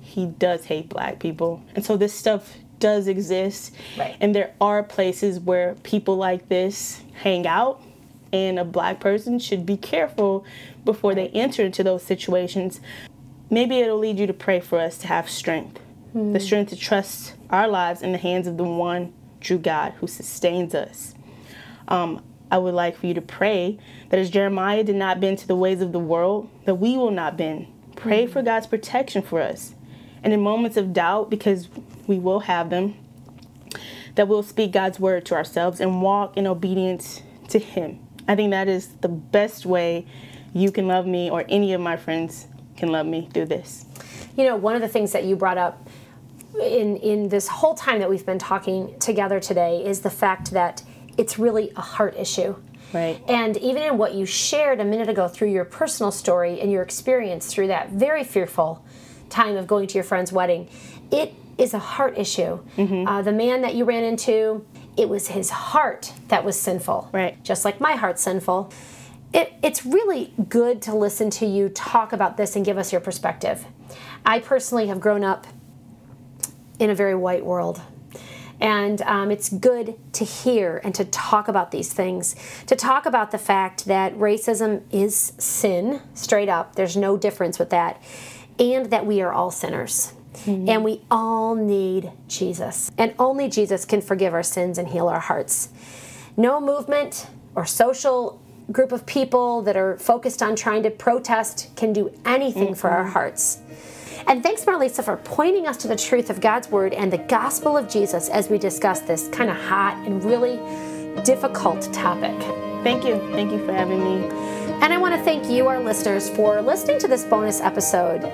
he 0.00 0.26
does 0.26 0.64
hate 0.64 0.88
black 0.88 1.18
people." 1.18 1.62
And 1.74 1.84
so 1.84 1.96
this 1.96 2.14
stuff 2.14 2.56
does 2.84 3.08
exist, 3.08 3.74
right. 3.96 4.14
and 4.20 4.34
there 4.34 4.52
are 4.60 4.82
places 4.82 5.40
where 5.40 5.74
people 5.84 6.18
like 6.18 6.50
this 6.50 7.00
hang 7.14 7.46
out, 7.46 7.80
and 8.30 8.58
a 8.58 8.64
black 8.64 9.00
person 9.00 9.38
should 9.38 9.64
be 9.64 9.78
careful 9.78 10.44
before 10.84 11.14
they 11.14 11.28
enter 11.28 11.64
into 11.64 11.82
those 11.82 12.02
situations. 12.02 12.82
Maybe 13.48 13.78
it'll 13.78 13.96
lead 13.96 14.18
you 14.18 14.26
to 14.26 14.34
pray 14.34 14.60
for 14.60 14.78
us 14.78 14.98
to 14.98 15.06
have 15.06 15.30
strength, 15.30 15.80
mm. 16.14 16.34
the 16.34 16.40
strength 16.40 16.68
to 16.72 16.76
trust 16.76 17.32
our 17.48 17.66
lives 17.66 18.02
in 18.02 18.12
the 18.12 18.18
hands 18.18 18.46
of 18.46 18.58
the 18.58 18.64
one 18.64 19.14
true 19.40 19.56
God 19.56 19.94
who 19.94 20.06
sustains 20.06 20.74
us. 20.74 21.14
Um, 21.88 22.22
I 22.50 22.58
would 22.58 22.74
like 22.74 22.98
for 22.98 23.06
you 23.06 23.14
to 23.14 23.22
pray 23.22 23.78
that 24.10 24.20
as 24.20 24.28
Jeremiah 24.28 24.84
did 24.84 24.96
not 24.96 25.20
bend 25.20 25.38
to 25.38 25.46
the 25.46 25.56
ways 25.56 25.80
of 25.80 25.92
the 25.92 25.98
world, 25.98 26.50
that 26.66 26.74
we 26.74 26.98
will 26.98 27.10
not 27.10 27.38
bend. 27.38 27.66
Pray 27.96 28.24
mm-hmm. 28.24 28.32
for 28.34 28.42
God's 28.42 28.66
protection 28.66 29.22
for 29.22 29.40
us. 29.40 29.73
And 30.24 30.32
in 30.32 30.40
moments 30.40 30.76
of 30.76 30.92
doubt, 30.92 31.30
because 31.30 31.68
we 32.06 32.18
will 32.18 32.40
have 32.40 32.70
them, 32.70 32.96
that 34.14 34.26
we'll 34.26 34.42
speak 34.42 34.72
God's 34.72 34.98
word 34.98 35.26
to 35.26 35.34
ourselves 35.34 35.80
and 35.80 36.00
walk 36.00 36.36
in 36.36 36.46
obedience 36.46 37.22
to 37.48 37.58
Him. 37.58 38.00
I 38.26 38.34
think 38.34 38.50
that 38.52 38.66
is 38.66 38.88
the 39.02 39.08
best 39.08 39.66
way 39.66 40.06
you 40.54 40.72
can 40.72 40.88
love 40.88 41.06
me 41.06 41.30
or 41.30 41.44
any 41.48 41.74
of 41.74 41.80
my 41.80 41.96
friends 41.96 42.46
can 42.76 42.88
love 42.88 43.06
me 43.06 43.28
through 43.34 43.46
this. 43.46 43.84
You 44.36 44.44
know, 44.44 44.56
one 44.56 44.74
of 44.74 44.80
the 44.80 44.88
things 44.88 45.12
that 45.12 45.24
you 45.24 45.36
brought 45.36 45.58
up 45.58 45.88
in 46.60 46.96
in 46.98 47.28
this 47.28 47.48
whole 47.48 47.74
time 47.74 47.98
that 47.98 48.08
we've 48.08 48.24
been 48.24 48.38
talking 48.38 48.98
together 48.98 49.40
today 49.40 49.84
is 49.84 50.00
the 50.00 50.10
fact 50.10 50.52
that 50.52 50.82
it's 51.18 51.38
really 51.38 51.70
a 51.76 51.80
heart 51.80 52.16
issue. 52.16 52.56
Right. 52.92 53.20
And 53.28 53.56
even 53.56 53.82
in 53.82 53.98
what 53.98 54.14
you 54.14 54.24
shared 54.24 54.80
a 54.80 54.84
minute 54.84 55.08
ago 55.08 55.26
through 55.28 55.50
your 55.50 55.64
personal 55.64 56.12
story 56.12 56.60
and 56.60 56.70
your 56.70 56.82
experience 56.82 57.46
through 57.46 57.66
that 57.66 57.90
very 57.90 58.22
fearful 58.22 58.84
time 59.34 59.56
of 59.56 59.66
going 59.66 59.86
to 59.88 59.94
your 59.94 60.04
friend's 60.04 60.32
wedding, 60.32 60.68
it 61.10 61.34
is 61.58 61.74
a 61.74 61.78
heart 61.78 62.16
issue. 62.16 62.60
Mm-hmm. 62.76 63.06
Uh, 63.06 63.22
the 63.22 63.32
man 63.32 63.62
that 63.62 63.74
you 63.74 63.84
ran 63.84 64.04
into, 64.04 64.64
it 64.96 65.08
was 65.08 65.28
his 65.28 65.50
heart 65.50 66.12
that 66.28 66.44
was 66.44 66.58
sinful. 66.58 67.10
Right. 67.12 67.42
Just 67.44 67.64
like 67.64 67.80
my 67.80 67.92
heart's 67.92 68.22
sinful. 68.22 68.72
It, 69.32 69.52
it's 69.62 69.84
really 69.84 70.32
good 70.48 70.80
to 70.82 70.94
listen 70.94 71.30
to 71.30 71.46
you 71.46 71.68
talk 71.68 72.12
about 72.12 72.36
this 72.36 72.56
and 72.56 72.64
give 72.64 72.78
us 72.78 72.92
your 72.92 73.00
perspective. 73.00 73.66
I 74.24 74.38
personally 74.38 74.86
have 74.86 75.00
grown 75.00 75.24
up 75.24 75.46
in 76.78 76.90
a 76.90 76.94
very 76.94 77.14
white 77.14 77.44
world. 77.44 77.80
And 78.60 79.02
um, 79.02 79.30
it's 79.30 79.48
good 79.48 79.96
to 80.12 80.24
hear 80.24 80.80
and 80.84 80.94
to 80.94 81.04
talk 81.04 81.48
about 81.48 81.72
these 81.72 81.92
things, 81.92 82.36
to 82.66 82.76
talk 82.76 83.04
about 83.04 83.32
the 83.32 83.38
fact 83.38 83.86
that 83.86 84.14
racism 84.16 84.82
is 84.92 85.32
sin, 85.38 86.00
straight 86.14 86.48
up. 86.48 86.76
There's 86.76 86.96
no 86.96 87.16
difference 87.16 87.58
with 87.58 87.70
that. 87.70 88.00
And 88.58 88.86
that 88.90 89.06
we 89.06 89.20
are 89.20 89.32
all 89.32 89.50
sinners. 89.50 90.14
Mm-hmm. 90.44 90.68
And 90.68 90.84
we 90.84 91.02
all 91.10 91.54
need 91.54 92.10
Jesus. 92.28 92.90
And 92.98 93.14
only 93.18 93.48
Jesus 93.48 93.84
can 93.84 94.00
forgive 94.00 94.34
our 94.34 94.42
sins 94.42 94.78
and 94.78 94.88
heal 94.88 95.08
our 95.08 95.20
hearts. 95.20 95.68
No 96.36 96.60
movement 96.60 97.28
or 97.54 97.64
social 97.64 98.40
group 98.72 98.92
of 98.92 99.06
people 99.06 99.62
that 99.62 99.76
are 99.76 99.96
focused 99.98 100.42
on 100.42 100.56
trying 100.56 100.82
to 100.82 100.90
protest 100.90 101.70
can 101.76 101.92
do 101.92 102.12
anything 102.24 102.68
mm-hmm. 102.68 102.74
for 102.74 102.90
our 102.90 103.04
hearts. 103.04 103.60
And 104.26 104.42
thanks, 104.42 104.64
Marlisa, 104.64 105.04
for 105.04 105.18
pointing 105.18 105.66
us 105.66 105.76
to 105.78 105.88
the 105.88 105.96
truth 105.96 106.30
of 106.30 106.40
God's 106.40 106.68
Word 106.68 106.94
and 106.94 107.12
the 107.12 107.18
gospel 107.18 107.76
of 107.76 107.88
Jesus 107.88 108.30
as 108.30 108.48
we 108.48 108.58
discuss 108.58 109.00
this 109.00 109.28
kind 109.28 109.50
of 109.50 109.56
hot 109.56 110.02
and 110.06 110.24
really 110.24 110.56
difficult 111.22 111.82
topic. 111.92 112.34
Thank 112.82 113.04
you. 113.04 113.18
Thank 113.32 113.52
you 113.52 113.64
for 113.64 113.72
having 113.72 114.02
me. 114.02 114.53
And 114.82 114.92
I 114.92 114.98
want 114.98 115.14
to 115.14 115.20
thank 115.22 115.50
you, 115.50 115.68
our 115.68 115.80
listeners, 115.80 116.28
for 116.30 116.60
listening 116.60 116.98
to 117.00 117.08
this 117.08 117.24
bonus 117.24 117.60
episode. 117.60 118.24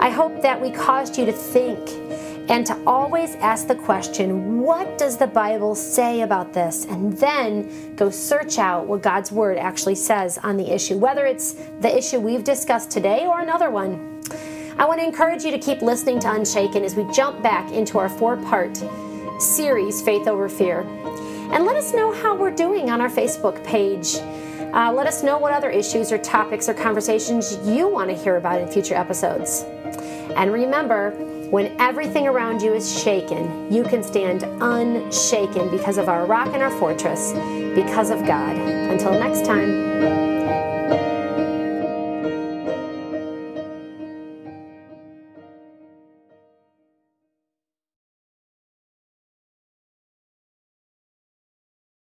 I 0.00 0.10
hope 0.10 0.42
that 0.42 0.60
we 0.60 0.70
caused 0.70 1.16
you 1.18 1.24
to 1.26 1.32
think 1.32 1.88
and 2.48 2.64
to 2.66 2.80
always 2.86 3.34
ask 3.36 3.66
the 3.66 3.74
question, 3.74 4.60
what 4.60 4.98
does 4.98 5.16
the 5.16 5.26
Bible 5.26 5.74
say 5.74 6.20
about 6.20 6.52
this? 6.52 6.84
And 6.84 7.12
then 7.18 7.96
go 7.96 8.10
search 8.10 8.58
out 8.58 8.86
what 8.86 9.02
God's 9.02 9.32
Word 9.32 9.58
actually 9.58 9.96
says 9.96 10.38
on 10.38 10.56
the 10.56 10.72
issue, 10.72 10.96
whether 10.96 11.26
it's 11.26 11.54
the 11.80 11.96
issue 11.96 12.20
we've 12.20 12.44
discussed 12.44 12.90
today 12.90 13.26
or 13.26 13.40
another 13.40 13.70
one. 13.70 14.22
I 14.78 14.84
want 14.84 15.00
to 15.00 15.06
encourage 15.06 15.42
you 15.42 15.50
to 15.50 15.58
keep 15.58 15.82
listening 15.82 16.20
to 16.20 16.32
Unshaken 16.32 16.84
as 16.84 16.94
we 16.94 17.10
jump 17.12 17.42
back 17.42 17.72
into 17.72 17.98
our 17.98 18.08
four 18.08 18.36
part 18.36 18.80
series, 19.38 20.02
Faith 20.02 20.28
Over 20.28 20.48
Fear. 20.48 20.80
And 21.52 21.64
let 21.64 21.76
us 21.76 21.94
know 21.94 22.12
how 22.12 22.34
we're 22.34 22.54
doing 22.54 22.90
on 22.90 23.00
our 23.00 23.08
Facebook 23.08 23.64
page. 23.64 24.16
Uh, 24.74 24.92
let 24.92 25.06
us 25.06 25.22
know 25.22 25.38
what 25.38 25.52
other 25.52 25.70
issues 25.70 26.12
or 26.12 26.18
topics 26.18 26.68
or 26.68 26.74
conversations 26.74 27.58
you 27.64 27.88
want 27.88 28.10
to 28.10 28.16
hear 28.16 28.36
about 28.36 28.60
in 28.60 28.68
future 28.68 28.94
episodes. 28.94 29.64
And 30.36 30.52
remember, 30.52 31.10
when 31.50 31.80
everything 31.80 32.26
around 32.26 32.60
you 32.60 32.74
is 32.74 33.00
shaken, 33.02 33.72
you 33.72 33.84
can 33.84 34.02
stand 34.02 34.42
unshaken 34.60 35.70
because 35.70 35.96
of 35.96 36.08
our 36.08 36.26
rock 36.26 36.48
and 36.48 36.62
our 36.62 36.72
fortress, 36.78 37.32
because 37.74 38.10
of 38.10 38.26
God. 38.26 38.56
Until 38.56 39.12
next 39.12 39.46
time. 39.46 40.35